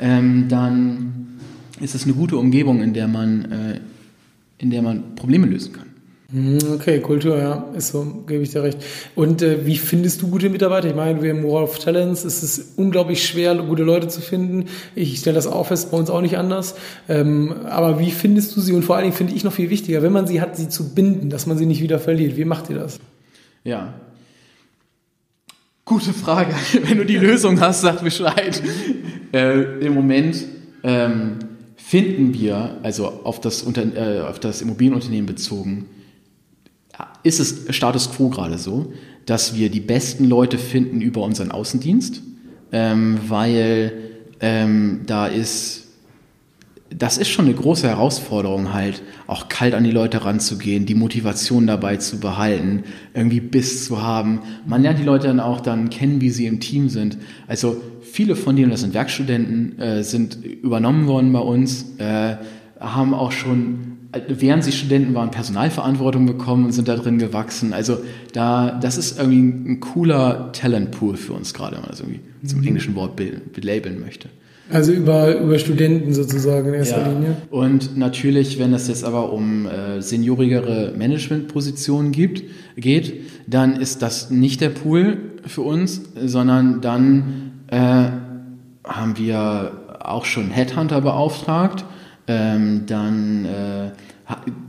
ähm, 0.00 0.46
dann 0.48 1.38
ist 1.80 1.94
es 1.94 2.02
eine 2.02 2.14
gute 2.14 2.36
Umgebung, 2.36 2.82
in 2.82 2.94
der 2.94 3.06
man, 3.06 3.44
äh, 3.44 3.80
in 4.58 4.70
der 4.70 4.82
man 4.82 5.14
Probleme 5.14 5.46
lösen 5.46 5.72
kann. 5.72 5.91
Mhm, 6.34 6.60
okay, 6.74 7.00
Kultur, 7.00 7.36
ja, 7.36 7.66
ist 7.76 7.88
so, 7.88 8.04
gebe 8.26 8.42
ich 8.42 8.50
dir 8.50 8.62
recht. 8.62 8.78
Und 9.14 9.42
äh, 9.42 9.66
wie 9.66 9.76
findest 9.76 10.22
du 10.22 10.28
gute 10.28 10.48
Mitarbeiter? 10.48 10.88
Ich 10.88 10.94
meine, 10.94 11.22
wir 11.22 11.30
im 11.30 11.44
War 11.44 11.62
of 11.62 11.78
Talents 11.78 12.24
ist 12.24 12.42
es 12.42 12.72
unglaublich 12.76 13.26
schwer, 13.26 13.54
gute 13.56 13.82
Leute 13.82 14.08
zu 14.08 14.22
finden. 14.22 14.64
Ich 14.94 15.18
stelle 15.18 15.34
das 15.34 15.46
auch 15.46 15.66
fest, 15.66 15.90
bei 15.90 15.98
uns 15.98 16.08
auch 16.08 16.22
nicht 16.22 16.38
anders. 16.38 16.74
Ähm, 17.06 17.54
aber 17.66 17.98
wie 17.98 18.10
findest 18.10 18.56
du 18.56 18.62
sie? 18.62 18.72
Und 18.72 18.82
vor 18.82 18.96
allen 18.96 19.04
Dingen 19.04 19.16
finde 19.16 19.34
ich 19.34 19.44
noch 19.44 19.52
viel 19.52 19.68
wichtiger, 19.68 20.02
wenn 20.02 20.12
man 20.12 20.26
sie 20.26 20.40
hat, 20.40 20.56
sie 20.56 20.70
zu 20.70 20.94
binden, 20.94 21.28
dass 21.28 21.46
man 21.46 21.58
sie 21.58 21.66
nicht 21.66 21.82
wieder 21.82 21.98
verliert. 21.98 22.38
Wie 22.38 22.46
macht 22.46 22.70
ihr 22.70 22.76
das? 22.76 22.98
Ja. 23.62 23.92
Gute 25.84 26.14
Frage. 26.14 26.54
Wenn 26.84 26.96
du 26.96 27.04
die 27.04 27.18
Lösung 27.18 27.60
hast, 27.60 27.82
sag 27.82 28.02
Bescheid. 28.02 28.62
Äh, 29.34 29.86
Im 29.86 29.94
Moment 29.94 30.44
ähm, 30.84 31.38
finden 31.76 32.34
wir, 32.34 32.76
also 32.82 33.22
auf 33.24 33.40
das, 33.40 33.62
Unter 33.62 33.82
äh, 33.96 34.20
auf 34.20 34.38
das 34.38 34.60
Immobilienunternehmen 34.60 35.24
bezogen, 35.24 35.86
ist 37.22 37.40
es 37.40 37.74
Status 37.74 38.10
quo 38.10 38.28
gerade 38.28 38.58
so, 38.58 38.92
dass 39.26 39.56
wir 39.56 39.70
die 39.70 39.80
besten 39.80 40.24
Leute 40.24 40.58
finden 40.58 41.00
über 41.00 41.22
unseren 41.22 41.50
Außendienst, 41.50 42.22
ähm, 42.72 43.18
weil 43.28 43.92
ähm, 44.40 45.02
da 45.06 45.26
ist 45.26 45.82
das 46.98 47.18
ist 47.18 47.28
schon 47.28 47.46
eine 47.46 47.54
große 47.54 47.88
Herausforderung 47.88 48.72
halt, 48.72 49.02
auch 49.26 49.48
kalt 49.48 49.74
an 49.74 49.84
die 49.84 49.90
Leute 49.90 50.24
ranzugehen, 50.24 50.86
die 50.86 50.94
Motivation 50.94 51.66
dabei 51.66 51.96
zu 51.96 52.18
behalten, 52.20 52.84
irgendwie 53.14 53.40
Biss 53.40 53.86
zu 53.86 54.02
haben. 54.02 54.40
Man 54.66 54.82
lernt 54.82 54.98
die 54.98 55.04
Leute 55.04 55.28
dann 55.28 55.40
auch 55.40 55.60
dann 55.60 55.90
kennen, 55.90 56.20
wie 56.20 56.30
sie 56.30 56.46
im 56.46 56.60
Team 56.60 56.88
sind. 56.88 57.18
Also 57.46 57.80
viele 58.02 58.36
von 58.36 58.56
denen, 58.56 58.70
das 58.70 58.80
sind 58.80 58.94
Werkstudenten, 58.94 59.78
äh, 59.78 60.04
sind 60.04 60.44
übernommen 60.44 61.06
worden 61.06 61.32
bei 61.32 61.40
uns, 61.40 61.86
äh, 61.98 62.36
haben 62.78 63.14
auch 63.14 63.32
schon 63.32 63.91
während 64.28 64.64
sie 64.64 64.72
Studenten 64.72 65.14
waren, 65.14 65.30
Personalverantwortung 65.30 66.26
bekommen 66.26 66.66
und 66.66 66.72
sind 66.72 66.88
da 66.88 66.96
drin 66.96 67.18
gewachsen. 67.18 67.72
Also 67.72 67.98
da, 68.32 68.78
das 68.80 68.98
ist 68.98 69.18
irgendwie 69.18 69.72
ein 69.72 69.80
cooler 69.80 70.52
Talentpool 70.52 71.16
für 71.16 71.32
uns 71.32 71.54
gerade, 71.54 71.76
wenn 71.76 71.82
man 71.82 71.90
das 71.90 72.00
irgendwie 72.00 72.20
mhm. 72.42 72.46
zum 72.46 72.62
englischen 72.62 72.94
Wort 72.94 73.16
belabeln 73.52 74.00
möchte. 74.00 74.28
Also 74.70 74.92
über, 74.92 75.38
über 75.38 75.58
Studenten 75.58 76.14
sozusagen 76.14 76.68
in 76.68 76.74
erster 76.74 77.02
ja. 77.02 77.08
Linie. 77.08 77.36
Und 77.50 77.96
natürlich, 77.96 78.58
wenn 78.58 78.72
es 78.72 78.88
jetzt 78.88 79.04
aber 79.04 79.32
um 79.32 79.66
äh, 79.66 80.00
seniorigere 80.00 80.94
Managementpositionen 80.96 82.12
gibt, 82.12 82.42
geht, 82.76 83.12
dann 83.46 83.76
ist 83.76 84.02
das 84.02 84.30
nicht 84.30 84.60
der 84.60 84.70
Pool 84.70 85.18
für 85.44 85.62
uns, 85.62 86.02
sondern 86.24 86.80
dann 86.80 87.52
äh, 87.66 87.76
haben 88.84 89.18
wir 89.18 89.72
auch 90.00 90.24
schon 90.24 90.50
Headhunter 90.50 91.00
beauftragt. 91.00 91.84
Ähm, 92.26 92.86
dann 92.86 93.44
äh, 93.44 93.90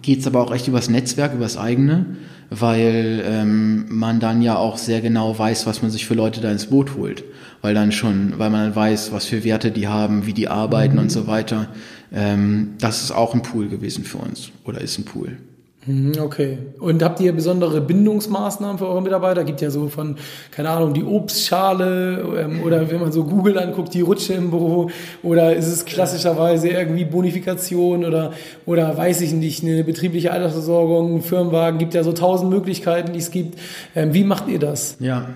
geht 0.01 0.19
es 0.19 0.27
aber 0.27 0.41
auch 0.41 0.53
echt 0.53 0.67
übers 0.67 0.89
Netzwerk, 0.89 1.33
übers 1.33 1.57
eigene, 1.57 2.05
weil 2.49 3.23
ähm, 3.25 3.85
man 3.89 4.19
dann 4.19 4.41
ja 4.41 4.57
auch 4.57 4.77
sehr 4.77 5.01
genau 5.01 5.37
weiß, 5.37 5.65
was 5.65 5.81
man 5.81 5.91
sich 5.91 6.05
für 6.05 6.13
Leute 6.13 6.41
da 6.41 6.51
ins 6.51 6.67
Boot 6.67 6.95
holt 6.95 7.23
weil 7.63 7.73
dann 7.73 7.93
schon, 7.93 8.37
weil 8.37 8.49
man 8.49 8.75
weiß, 8.75 9.13
was 9.13 9.25
für 9.25 9.45
Werte 9.45 9.71
die 9.71 9.87
haben, 9.87 10.27
wie 10.27 10.33
die 10.33 10.49
arbeiten 10.49 10.95
mhm. 10.95 11.03
und 11.03 11.11
so 11.11 11.27
weiter. 11.27 11.69
Ähm, 12.11 12.73
das 12.79 13.01
ist 13.01 13.11
auch 13.11 13.33
ein 13.33 13.41
Pool 13.41 13.69
gewesen 13.69 14.03
für 14.03 14.17
uns 14.17 14.51
oder 14.65 14.81
ist 14.81 14.99
ein 14.99 15.05
Pool. 15.05 15.37
Mhm, 15.85 16.13
okay. 16.21 16.57
Und 16.79 17.03
habt 17.03 17.19
ihr 17.19 17.33
besondere 17.33 17.81
Bindungsmaßnahmen 17.81 18.77
für 18.77 18.87
eure 18.87 19.01
Mitarbeiter? 19.01 19.43
Gibt 19.43 19.61
ja 19.61 19.69
so 19.69 19.89
von, 19.89 20.15
keine 20.51 20.69
Ahnung, 20.69 20.93
die 20.93 21.03
Obstschale 21.03 22.23
ähm, 22.37 22.63
oder 22.63 22.89
wenn 22.89 23.01
man 23.01 23.11
so 23.11 23.23
Google 23.25 23.57
anguckt, 23.57 23.93
die 23.93 24.01
Rutsche 24.01 24.33
im 24.33 24.49
Büro 24.49 24.89
oder 25.23 25.55
ist 25.55 25.67
es 25.67 25.85
klassischerweise 25.85 26.69
irgendwie 26.69 27.05
Bonifikation 27.05 28.05
oder, 28.05 28.31
oder 28.65 28.97
weiß 28.97 29.21
ich 29.21 29.33
nicht, 29.33 29.63
eine 29.63 29.83
betriebliche 29.83 30.31
Altersversorgung, 30.31 31.21
Firmenwagen, 31.21 31.79
gibt 31.79 31.93
ja 31.93 32.03
so 32.03 32.13
tausend 32.13 32.49
Möglichkeiten, 32.49 33.13
die 33.13 33.19
es 33.19 33.31
gibt. 33.31 33.59
Ähm, 33.95 34.13
wie 34.13 34.23
macht 34.23 34.47
ihr 34.47 34.59
das? 34.59 34.97
Ja, 34.99 35.27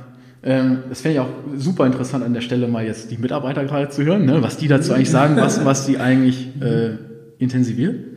ähm, 0.43 0.79
das 0.88 1.01
fände 1.01 1.15
ich 1.15 1.19
auch 1.19 1.29
super 1.57 1.86
interessant 1.86 2.23
an 2.23 2.33
der 2.33 2.41
Stelle 2.41 2.67
mal 2.67 2.86
jetzt 2.86 3.12
die 3.12 3.17
Mitarbeiter 3.17 3.65
gerade 3.65 3.89
zu 3.89 4.03
hören, 4.03 4.25
ne? 4.25 4.41
was 4.41 4.55
die 4.57 4.67
dazu 4.67 4.93
eigentlich 4.93 5.10
sagen, 5.10 5.36
was, 5.36 5.65
was 5.65 5.86
die 5.86 5.97
eigentlich 5.97 6.49
äh, 6.62 6.91
intensiviert. 7.38 8.16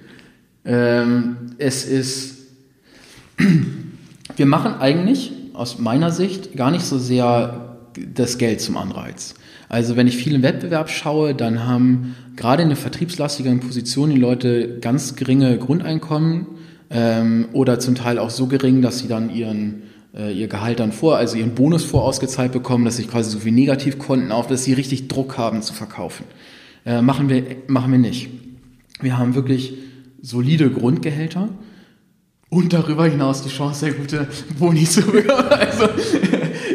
Ähm, 0.65 1.37
es 1.59 1.85
ist, 1.85 2.39
wir 4.37 4.47
machen 4.47 4.75
eigentlich 4.75 5.33
aus 5.55 5.79
meiner 5.79 6.11
Sicht 6.11 6.57
gar 6.57 6.71
nicht 6.71 6.85
so 6.85 6.99
sehr 6.99 7.77
das 8.15 8.39
Geld 8.39 8.61
zum 8.61 8.77
Anreiz. 8.77 9.35
Also 9.69 9.97
wenn 9.97 10.07
ich 10.07 10.17
viel 10.17 10.35
im 10.35 10.43
Wettbewerb 10.43 10.91
schaue, 10.91 11.35
dann 11.35 11.67
haben 11.67 12.15
gerade 12.37 12.63
in 12.63 12.69
der 12.69 12.77
vertriebslastigeren 12.77 13.61
Position 13.61 14.11
die 14.11 14.19
Leute 14.19 14.79
ganz 14.81 15.17
geringe 15.17 15.59
Grundeinkommen 15.59 16.47
ähm, 16.91 17.49
oder 17.53 17.79
zum 17.79 17.95
Teil 17.95 18.19
auch 18.19 18.31
so 18.31 18.47
gering, 18.47 18.83
dass 18.83 18.99
sie 18.99 19.09
dann 19.09 19.31
ihren 19.31 19.83
äh, 20.15 20.33
ihr 20.33 20.49
Gehalt 20.49 20.81
dann 20.81 20.93
vor, 20.93 21.17
also 21.17 21.37
ihren 21.37 21.55
Bonus 21.55 21.85
vorausgezahlt 21.85 22.53
bekommen, 22.53 22.85
dass 22.85 22.97
sie 22.97 23.05
quasi 23.05 23.31
so 23.31 23.39
viel 23.39 23.53
Negativkonten 23.53 24.33
auf, 24.33 24.47
dass 24.47 24.65
sie 24.65 24.73
richtig 24.73 25.09
Druck 25.09 25.39
haben 25.39 25.63
zu 25.63 25.73
verkaufen. 25.73 26.25
Äh, 26.85 27.03
machen, 27.03 27.29
wir, 27.29 27.45
machen 27.69 27.93
wir 27.93 27.99
nicht. 27.99 28.29
Wir 29.01 29.19
haben 29.19 29.35
wirklich 29.35 29.75
solide 30.23 30.71
Grundgehälter 30.71 31.49
und 32.51 32.73
darüber 32.73 33.07
hinaus 33.07 33.43
die 33.43 33.49
Chance, 33.49 33.81
sehr 33.81 33.93
gute 33.93 34.27
Boni 34.59 34.85
zu 34.85 35.03
bekommen. 35.03 35.49
Also 35.51 35.89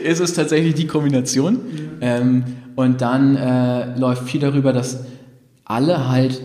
ist 0.03 0.19
es 0.19 0.33
tatsächlich 0.33 0.75
die 0.75 0.87
Kombination. 0.87 1.59
Ja. 2.01 2.19
Ähm, 2.19 2.43
und 2.75 3.01
dann 3.01 3.35
äh, 3.35 3.97
läuft 3.97 4.29
viel 4.29 4.39
darüber, 4.39 4.71
dass 4.73 5.03
alle 5.63 6.07
halt 6.09 6.41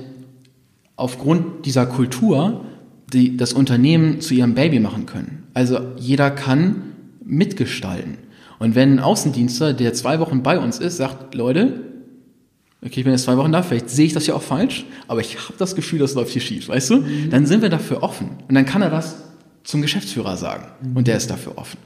aufgrund 0.97 1.67
dieser 1.67 1.87
Kultur 1.87 2.65
die, 3.13 3.37
das 3.37 3.53
Unternehmen 3.53 4.21
zu 4.21 4.35
ihrem 4.35 4.55
Baby 4.55 4.81
machen 4.81 5.07
können. 5.07 5.45
Also 5.55 5.79
jeder 5.97 6.31
kann 6.31 6.83
mitgestalten. 7.25 8.19
Und 8.59 8.75
wenn 8.75 8.95
ein 8.95 9.01
Außendienster, 9.01 9.73
der 9.73 9.95
zwei 9.95 10.21
Wochen 10.21 10.43
bei 10.43 10.59
uns 10.59 10.79
ist, 10.79 10.99
sagt, 10.99 11.35
Leute, 11.35 11.81
okay, 12.83 13.01
ich 13.01 13.05
bin 13.05 13.13
jetzt 13.13 13.25
zwei 13.25 13.37
Wochen 13.37 13.53
da, 13.53 13.63
vielleicht 13.63 13.91
sehe 13.91 14.07
ich 14.07 14.13
das 14.13 14.27
ja 14.27 14.35
auch 14.35 14.43
falsch, 14.43 14.85
aber 15.09 15.21
ich 15.21 15.37
habe 15.37 15.55
das 15.59 15.75
Gefühl, 15.75 15.99
das 15.99 16.15
läuft 16.15 16.33
hier 16.33 16.43
schief, 16.43 16.69
weißt 16.69 16.91
du? 16.91 16.97
Mhm. 16.99 17.31
Dann 17.31 17.47
sind 17.47 17.63
wir 17.63 17.69
dafür 17.69 18.03
offen. 18.03 18.31
Und 18.49 18.55
dann 18.55 18.65
kann 18.65 18.83
er 18.83 18.91
das 18.91 19.17
zum 19.65 19.83
Geschäftsführer 19.83 20.37
sagen. 20.37 20.67
Und 20.95 21.07
der 21.07 21.17
ist 21.17 21.31
dafür 21.31 21.59
offen. 21.59 21.79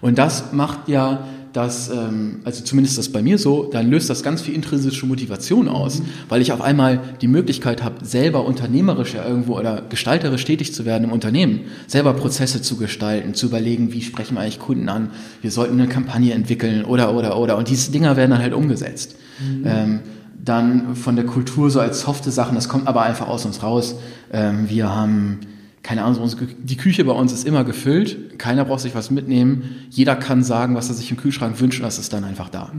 Und 0.00 0.18
das 0.18 0.52
macht 0.52 0.88
ja 0.88 1.26
dass, 1.52 1.90
ähm, 1.90 2.40
also 2.44 2.62
zumindest 2.64 2.98
das 2.98 3.08
bei 3.10 3.22
mir 3.22 3.38
so, 3.38 3.64
dann 3.64 3.90
löst 3.90 4.10
das 4.10 4.22
ganz 4.22 4.42
viel 4.42 4.54
intrinsische 4.54 5.06
Motivation 5.06 5.68
aus, 5.68 6.00
mhm. 6.00 6.04
weil 6.28 6.42
ich 6.42 6.52
auf 6.52 6.60
einmal 6.60 7.00
die 7.20 7.28
Möglichkeit 7.28 7.82
habe, 7.82 8.04
selber 8.04 8.44
unternehmerisch 8.44 9.14
ja 9.14 9.26
irgendwo 9.26 9.58
oder 9.58 9.82
gestalterisch 9.88 10.44
tätig 10.44 10.72
zu 10.74 10.84
werden 10.84 11.04
im 11.04 11.12
Unternehmen, 11.12 11.62
selber 11.86 12.12
Prozesse 12.12 12.62
zu 12.62 12.76
gestalten, 12.76 13.34
zu 13.34 13.46
überlegen, 13.46 13.92
wie 13.92 14.02
sprechen 14.02 14.34
wir 14.34 14.42
eigentlich 14.42 14.58
Kunden 14.58 14.88
an, 14.88 15.10
wir 15.42 15.50
sollten 15.50 15.80
eine 15.80 15.88
Kampagne 15.88 16.34
entwickeln 16.34 16.84
oder, 16.84 17.14
oder, 17.14 17.38
oder. 17.38 17.56
Und 17.56 17.68
diese 17.68 17.90
Dinger 17.90 18.16
werden 18.16 18.30
dann 18.30 18.42
halt 18.42 18.54
umgesetzt. 18.54 19.16
Mhm. 19.40 19.62
Ähm, 19.66 20.00
dann 20.44 20.96
von 20.96 21.16
der 21.16 21.26
Kultur 21.26 21.70
so 21.70 21.80
als 21.80 22.00
softe 22.00 22.30
Sachen, 22.30 22.54
das 22.54 22.68
kommt 22.68 22.86
aber 22.86 23.02
einfach 23.02 23.28
aus 23.28 23.44
uns 23.44 23.62
raus. 23.62 23.96
Ähm, 24.32 24.68
wir 24.68 24.94
haben 24.94 25.40
keine 25.82 26.04
Ahnung, 26.04 26.30
die 26.62 26.76
Küche 26.76 27.04
bei 27.04 27.12
uns 27.12 27.32
ist 27.32 27.46
immer 27.46 27.64
gefüllt, 27.64 28.38
keiner 28.38 28.66
braucht 28.66 28.80
sich 28.80 28.94
was 28.94 29.10
mitnehmen, 29.10 29.62
jeder 29.88 30.14
kann 30.14 30.42
sagen, 30.42 30.74
was 30.74 30.90
er 30.90 30.94
sich 30.94 31.10
im 31.10 31.16
Kühlschrank 31.16 31.58
wünscht 31.58 31.80
und 31.80 31.84
das 31.84 31.98
ist 31.98 32.12
dann 32.12 32.22
einfach 32.24 32.50
da. 32.50 32.70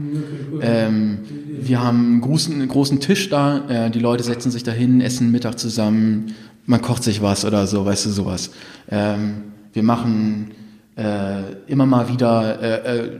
Cool. 0.52 0.60
ähm, 0.62 1.18
wir 1.60 1.82
haben 1.82 1.98
einen 1.98 2.20
großen, 2.20 2.54
einen 2.54 2.68
großen 2.68 3.00
Tisch 3.00 3.28
da, 3.28 3.68
äh, 3.68 3.90
die 3.90 3.98
Leute 3.98 4.22
setzen 4.22 4.52
sich 4.52 4.62
dahin, 4.62 5.00
essen 5.00 5.32
Mittag 5.32 5.58
zusammen, 5.58 6.34
man 6.64 6.80
kocht 6.80 7.02
sich 7.02 7.20
was 7.22 7.44
oder 7.44 7.66
so, 7.66 7.84
weißt 7.84 8.06
du, 8.06 8.10
sowas. 8.10 8.50
Ähm, 8.88 9.42
wir 9.72 9.82
machen 9.82 10.52
äh, 10.96 11.52
immer 11.66 11.86
mal 11.86 12.08
wieder 12.08 12.60
äh, 12.60 12.98
äh, 12.98 13.10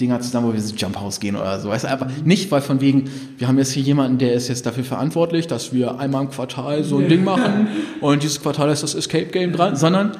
Dinger 0.00 0.20
zusammen, 0.20 0.48
wo 0.48 0.52
wir 0.52 0.58
ins 0.58 0.74
Jump 0.76 0.98
House 0.98 1.20
gehen 1.20 1.36
oder 1.36 1.58
so. 1.60 1.68
Weißt 1.70 1.84
du, 1.84 1.88
einfach 1.88 2.08
nicht, 2.24 2.50
weil 2.50 2.60
von 2.60 2.80
wegen, 2.80 3.04
wir 3.38 3.48
haben 3.48 3.58
jetzt 3.58 3.72
hier 3.72 3.82
jemanden, 3.82 4.18
der 4.18 4.34
ist 4.34 4.48
jetzt 4.48 4.66
dafür 4.66 4.84
verantwortlich, 4.84 5.46
dass 5.46 5.72
wir 5.72 5.98
einmal 5.98 6.24
im 6.24 6.30
Quartal 6.30 6.84
so 6.84 6.98
ein 6.98 7.08
Ding 7.08 7.24
machen 7.24 7.68
und 8.00 8.22
dieses 8.22 8.42
Quartal 8.42 8.70
ist 8.70 8.82
das 8.82 8.94
Escape 8.94 9.26
Game 9.26 9.52
dran, 9.52 9.76
sondern 9.76 10.12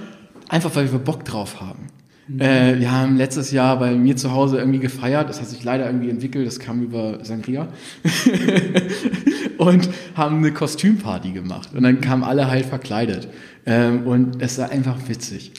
einfach, 0.48 0.74
weil 0.74 0.90
wir 0.90 0.98
Bock 0.98 1.24
drauf 1.24 1.60
haben. 1.60 1.88
Mhm. 2.28 2.40
Äh, 2.40 2.80
wir 2.80 2.90
haben 2.90 3.16
letztes 3.16 3.50
Jahr 3.50 3.78
bei 3.78 3.92
mir 3.94 4.16
zu 4.16 4.32
Hause 4.32 4.58
irgendwie 4.58 4.78
gefeiert, 4.78 5.28
das 5.28 5.40
hat 5.40 5.48
sich 5.48 5.64
leider 5.64 5.86
irgendwie 5.86 6.08
entwickelt, 6.08 6.46
das 6.46 6.58
kam 6.58 6.82
über 6.82 7.22
Sangria 7.24 7.68
und 9.58 9.90
haben 10.14 10.38
eine 10.38 10.52
Kostümparty 10.52 11.32
gemacht 11.32 11.70
und 11.74 11.82
dann 11.82 12.00
kamen 12.00 12.22
alle 12.22 12.48
halt 12.48 12.66
verkleidet 12.66 13.28
ähm, 13.66 14.06
und 14.06 14.40
es 14.40 14.58
war 14.58 14.70
einfach 14.70 14.96
witzig. 15.08 15.52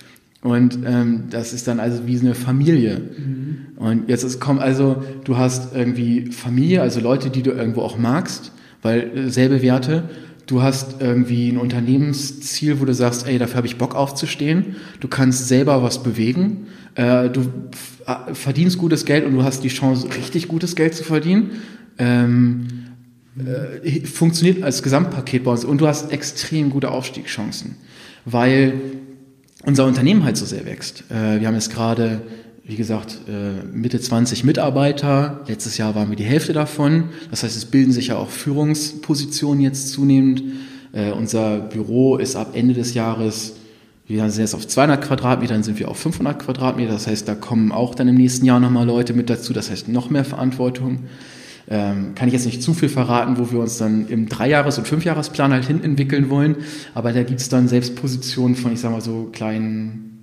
Und 0.44 0.80
ähm, 0.86 1.24
das 1.30 1.54
ist 1.54 1.68
dann 1.70 1.80
also 1.80 2.06
wie 2.06 2.20
eine 2.20 2.36
Familie. 2.36 3.00
Mhm. 3.00 3.58
Und 3.78 4.10
jetzt 4.10 4.24
ist, 4.24 4.42
kommt 4.42 4.62
also, 4.62 5.02
du 5.24 5.38
hast 5.38 5.74
irgendwie 5.74 6.32
Familie, 6.32 6.82
also 6.82 7.00
Leute, 7.00 7.30
die 7.30 7.42
du 7.42 7.52
irgendwo 7.52 7.82
auch 7.82 7.98
magst, 7.98 8.52
weil 8.82 9.18
äh, 9.18 9.30
selbe 9.30 9.62
Werte. 9.62 10.10
Du 10.46 10.62
hast 10.62 11.02
irgendwie 11.02 11.50
ein 11.50 11.58
Unternehmensziel, 11.58 12.82
wo 12.82 12.86
du 12.86 12.94
sagst, 12.94 13.26
ey, 13.26 13.38
dafür 13.38 13.56
habe 13.56 13.68
ich 13.68 13.78
Bock 13.78 13.96
aufzustehen. 13.96 14.76
Du 15.00 15.08
kannst 15.08 15.48
selber 15.48 15.82
was 15.82 16.04
bewegen. 16.04 16.68
Äh, 16.96 17.30
du 17.30 17.42
äh, 18.06 18.34
verdienst 18.34 18.78
gutes 18.78 19.06
Geld 19.06 19.26
und 19.26 19.34
du 19.34 19.44
hast 19.44 19.64
die 19.64 19.70
Chance, 19.70 20.10
richtig 20.18 20.50
gutes 20.50 20.76
Geld 20.76 20.94
zu 20.94 21.06
verdienen. 21.06 21.52
Ähm, 21.98 22.68
äh, 23.38 24.02
funktioniert 24.02 24.62
als 24.62 24.84
Gesamtpaket 24.84 25.46
bei 25.46 25.52
uns 25.52 25.64
und 25.64 25.80
du 25.80 25.88
hast 25.88 26.12
extrem 26.12 26.70
gute 26.70 26.92
Aufstiegschancen, 26.92 27.78
weil 28.26 28.74
unser 29.66 29.86
Unternehmen 29.86 30.24
halt 30.24 30.38
so 30.38 30.46
sehr 30.46 30.66
wächst. 30.66 31.04
Äh, 31.10 31.40
wir 31.40 31.48
haben 31.48 31.56
jetzt 31.56 31.74
gerade, 31.74 32.22
wie 32.64 32.76
gesagt, 32.76 33.20
äh, 33.28 33.66
Mitte 33.66 34.00
20 34.00 34.44
Mitarbeiter. 34.44 35.42
Letztes 35.48 35.78
Jahr 35.78 35.96
waren 35.96 36.10
wir 36.10 36.16
die 36.16 36.24
Hälfte 36.24 36.54
davon. 36.54 37.06
Das 37.32 37.44
heißt, 37.44 37.56
es 37.56 37.66
bilden 37.66 37.92
sich 37.92 38.08
ja 38.08 38.18
auch 38.18 38.30
Führungspositionen 38.30 39.62
jetzt 39.62 39.92
zunehmend. 39.92 40.44
Äh, 40.92 41.12
unser 41.12 41.60
Büro 41.60 42.18
ist 42.18 42.36
ab 42.36 42.52
Ende 42.54 42.74
des 42.74 42.94
Jahres, 42.94 43.54
wir 44.06 44.30
sind 44.30 44.42
jetzt 44.42 44.54
auf 44.54 44.68
200 44.68 45.02
Quadratmeter, 45.02 45.54
dann 45.54 45.64
sind 45.64 45.80
wir 45.80 45.90
auf 45.90 45.98
500 45.98 46.38
Quadratmeter. 46.38 46.92
Das 46.92 47.08
heißt, 47.08 47.28
da 47.28 47.36
kommen 47.36 47.72
auch 47.72 47.96
dann 47.96 48.10
im 48.10 48.16
nächsten 48.16 48.46
Jahr 48.46 48.60
nochmal 48.60 48.86
Leute 48.86 49.14
mit 49.14 49.30
dazu. 49.30 49.54
Das 49.54 49.72
heißt, 49.72 49.88
noch 49.88 50.10
mehr 50.10 50.26
Verantwortung. 50.26 51.06
Ähm, 51.70 52.14
kann 52.16 52.28
ich 52.28 52.34
jetzt 52.34 52.46
nicht 52.46 52.62
zu 52.62 52.74
viel 52.74 52.90
verraten, 52.90 53.38
wo 53.38 53.52
wir 53.52 53.60
uns 53.60 53.78
dann 53.78 54.08
im 54.08 54.28
Dreijahres- 54.28 54.78
und 54.78 54.88
Fünfjahresplan 54.88 55.54
halt 55.54 55.66
hin 55.66 55.84
entwickeln 55.84 56.30
wollen. 56.30 56.58
Aber 56.94 57.14
da 57.14 57.24
gibt 57.24 57.40
es 57.40 57.50
dann 57.50 57.68
selbst 57.68 57.96
Positionen 57.96 58.56
von, 58.56 58.74
ich 58.74 58.82
sag 58.82 58.92
mal 58.92 59.02
so, 59.02 59.30
kleinen 59.32 60.14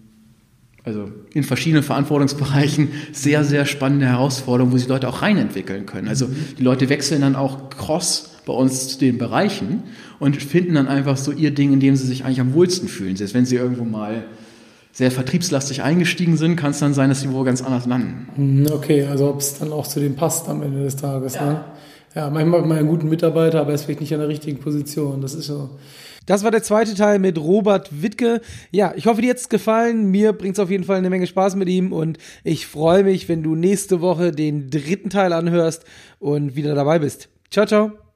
also 0.84 1.10
in 1.34 1.42
verschiedenen 1.42 1.82
Verantwortungsbereichen 1.82 2.88
sehr, 3.12 3.44
sehr 3.44 3.66
spannende 3.66 4.06
Herausforderungen, 4.06 4.72
wo 4.72 4.78
sich 4.78 4.88
Leute 4.88 5.08
auch 5.08 5.22
reinentwickeln 5.22 5.86
können. 5.86 6.08
Also 6.08 6.28
die 6.58 6.62
Leute 6.62 6.88
wechseln 6.88 7.20
dann 7.20 7.36
auch 7.36 7.70
cross 7.70 8.30
bei 8.46 8.52
uns 8.52 8.88
zu 8.88 8.98
den 8.98 9.18
Bereichen 9.18 9.82
und 10.18 10.42
finden 10.42 10.74
dann 10.74 10.88
einfach 10.88 11.16
so 11.16 11.32
ihr 11.32 11.50
Ding, 11.50 11.72
in 11.72 11.80
dem 11.80 11.96
sie 11.96 12.06
sich 12.06 12.24
eigentlich 12.24 12.40
am 12.40 12.54
wohlsten 12.54 12.88
fühlen. 12.88 13.16
Selbst 13.16 13.34
wenn 13.34 13.44
sie 13.44 13.56
irgendwo 13.56 13.84
mal 13.84 14.24
sehr 14.92 15.10
vertriebslastig 15.10 15.82
eingestiegen 15.82 16.36
sind, 16.36 16.56
kann 16.56 16.72
es 16.72 16.80
dann 16.80 16.94
sein, 16.94 17.08
dass 17.08 17.20
sie 17.20 17.32
wo 17.32 17.42
ganz 17.44 17.62
anders 17.62 17.86
landen. 17.86 18.28
Hm, 18.34 18.66
Okay, 18.72 19.06
also 19.06 19.28
ob 19.30 19.40
es 19.40 19.58
dann 19.58 19.72
auch 19.72 19.86
zu 19.86 20.00
dem 20.00 20.16
passt 20.16 20.48
am 20.48 20.62
Ende 20.62 20.82
des 20.82 20.96
Tages. 20.96 21.34
Ja, 21.34 21.44
ne? 21.46 21.64
ja 22.14 22.30
manchmal 22.30 22.60
hat 22.60 22.68
man 22.68 22.78
einen 22.78 22.88
guten 22.88 23.08
Mitarbeiter, 23.08 23.60
aber 23.60 23.70
er 23.70 23.74
ist 23.76 23.84
vielleicht 23.84 24.00
nicht 24.00 24.12
an 24.12 24.20
der 24.20 24.28
richtigen 24.28 24.58
Position. 24.58 25.20
Das 25.20 25.34
ist 25.34 25.46
so. 25.46 25.70
Das 26.26 26.44
war 26.44 26.50
der 26.50 26.62
zweite 26.62 26.94
Teil 26.94 27.18
mit 27.18 27.38
Robert 27.38 28.02
Wittke. 28.02 28.40
Ja, 28.70 28.92
ich 28.94 29.06
hoffe, 29.06 29.22
dir 29.22 29.30
hat's 29.30 29.48
gefallen. 29.48 30.10
Mir 30.10 30.32
bringt's 30.32 30.58
auf 30.60 30.70
jeden 30.70 30.84
Fall 30.84 30.98
eine 30.98 31.10
Menge 31.10 31.26
Spaß 31.26 31.56
mit 31.56 31.68
ihm 31.68 31.92
und 31.92 32.18
ich 32.44 32.66
freue 32.66 33.04
mich, 33.04 33.28
wenn 33.28 33.42
du 33.42 33.56
nächste 33.56 34.00
Woche 34.00 34.30
den 34.32 34.70
dritten 34.70 35.10
Teil 35.10 35.32
anhörst 35.32 35.84
und 36.18 36.56
wieder 36.56 36.74
dabei 36.74 36.98
bist. 36.98 37.30
Ciao, 37.50 37.66
ciao. 37.66 38.09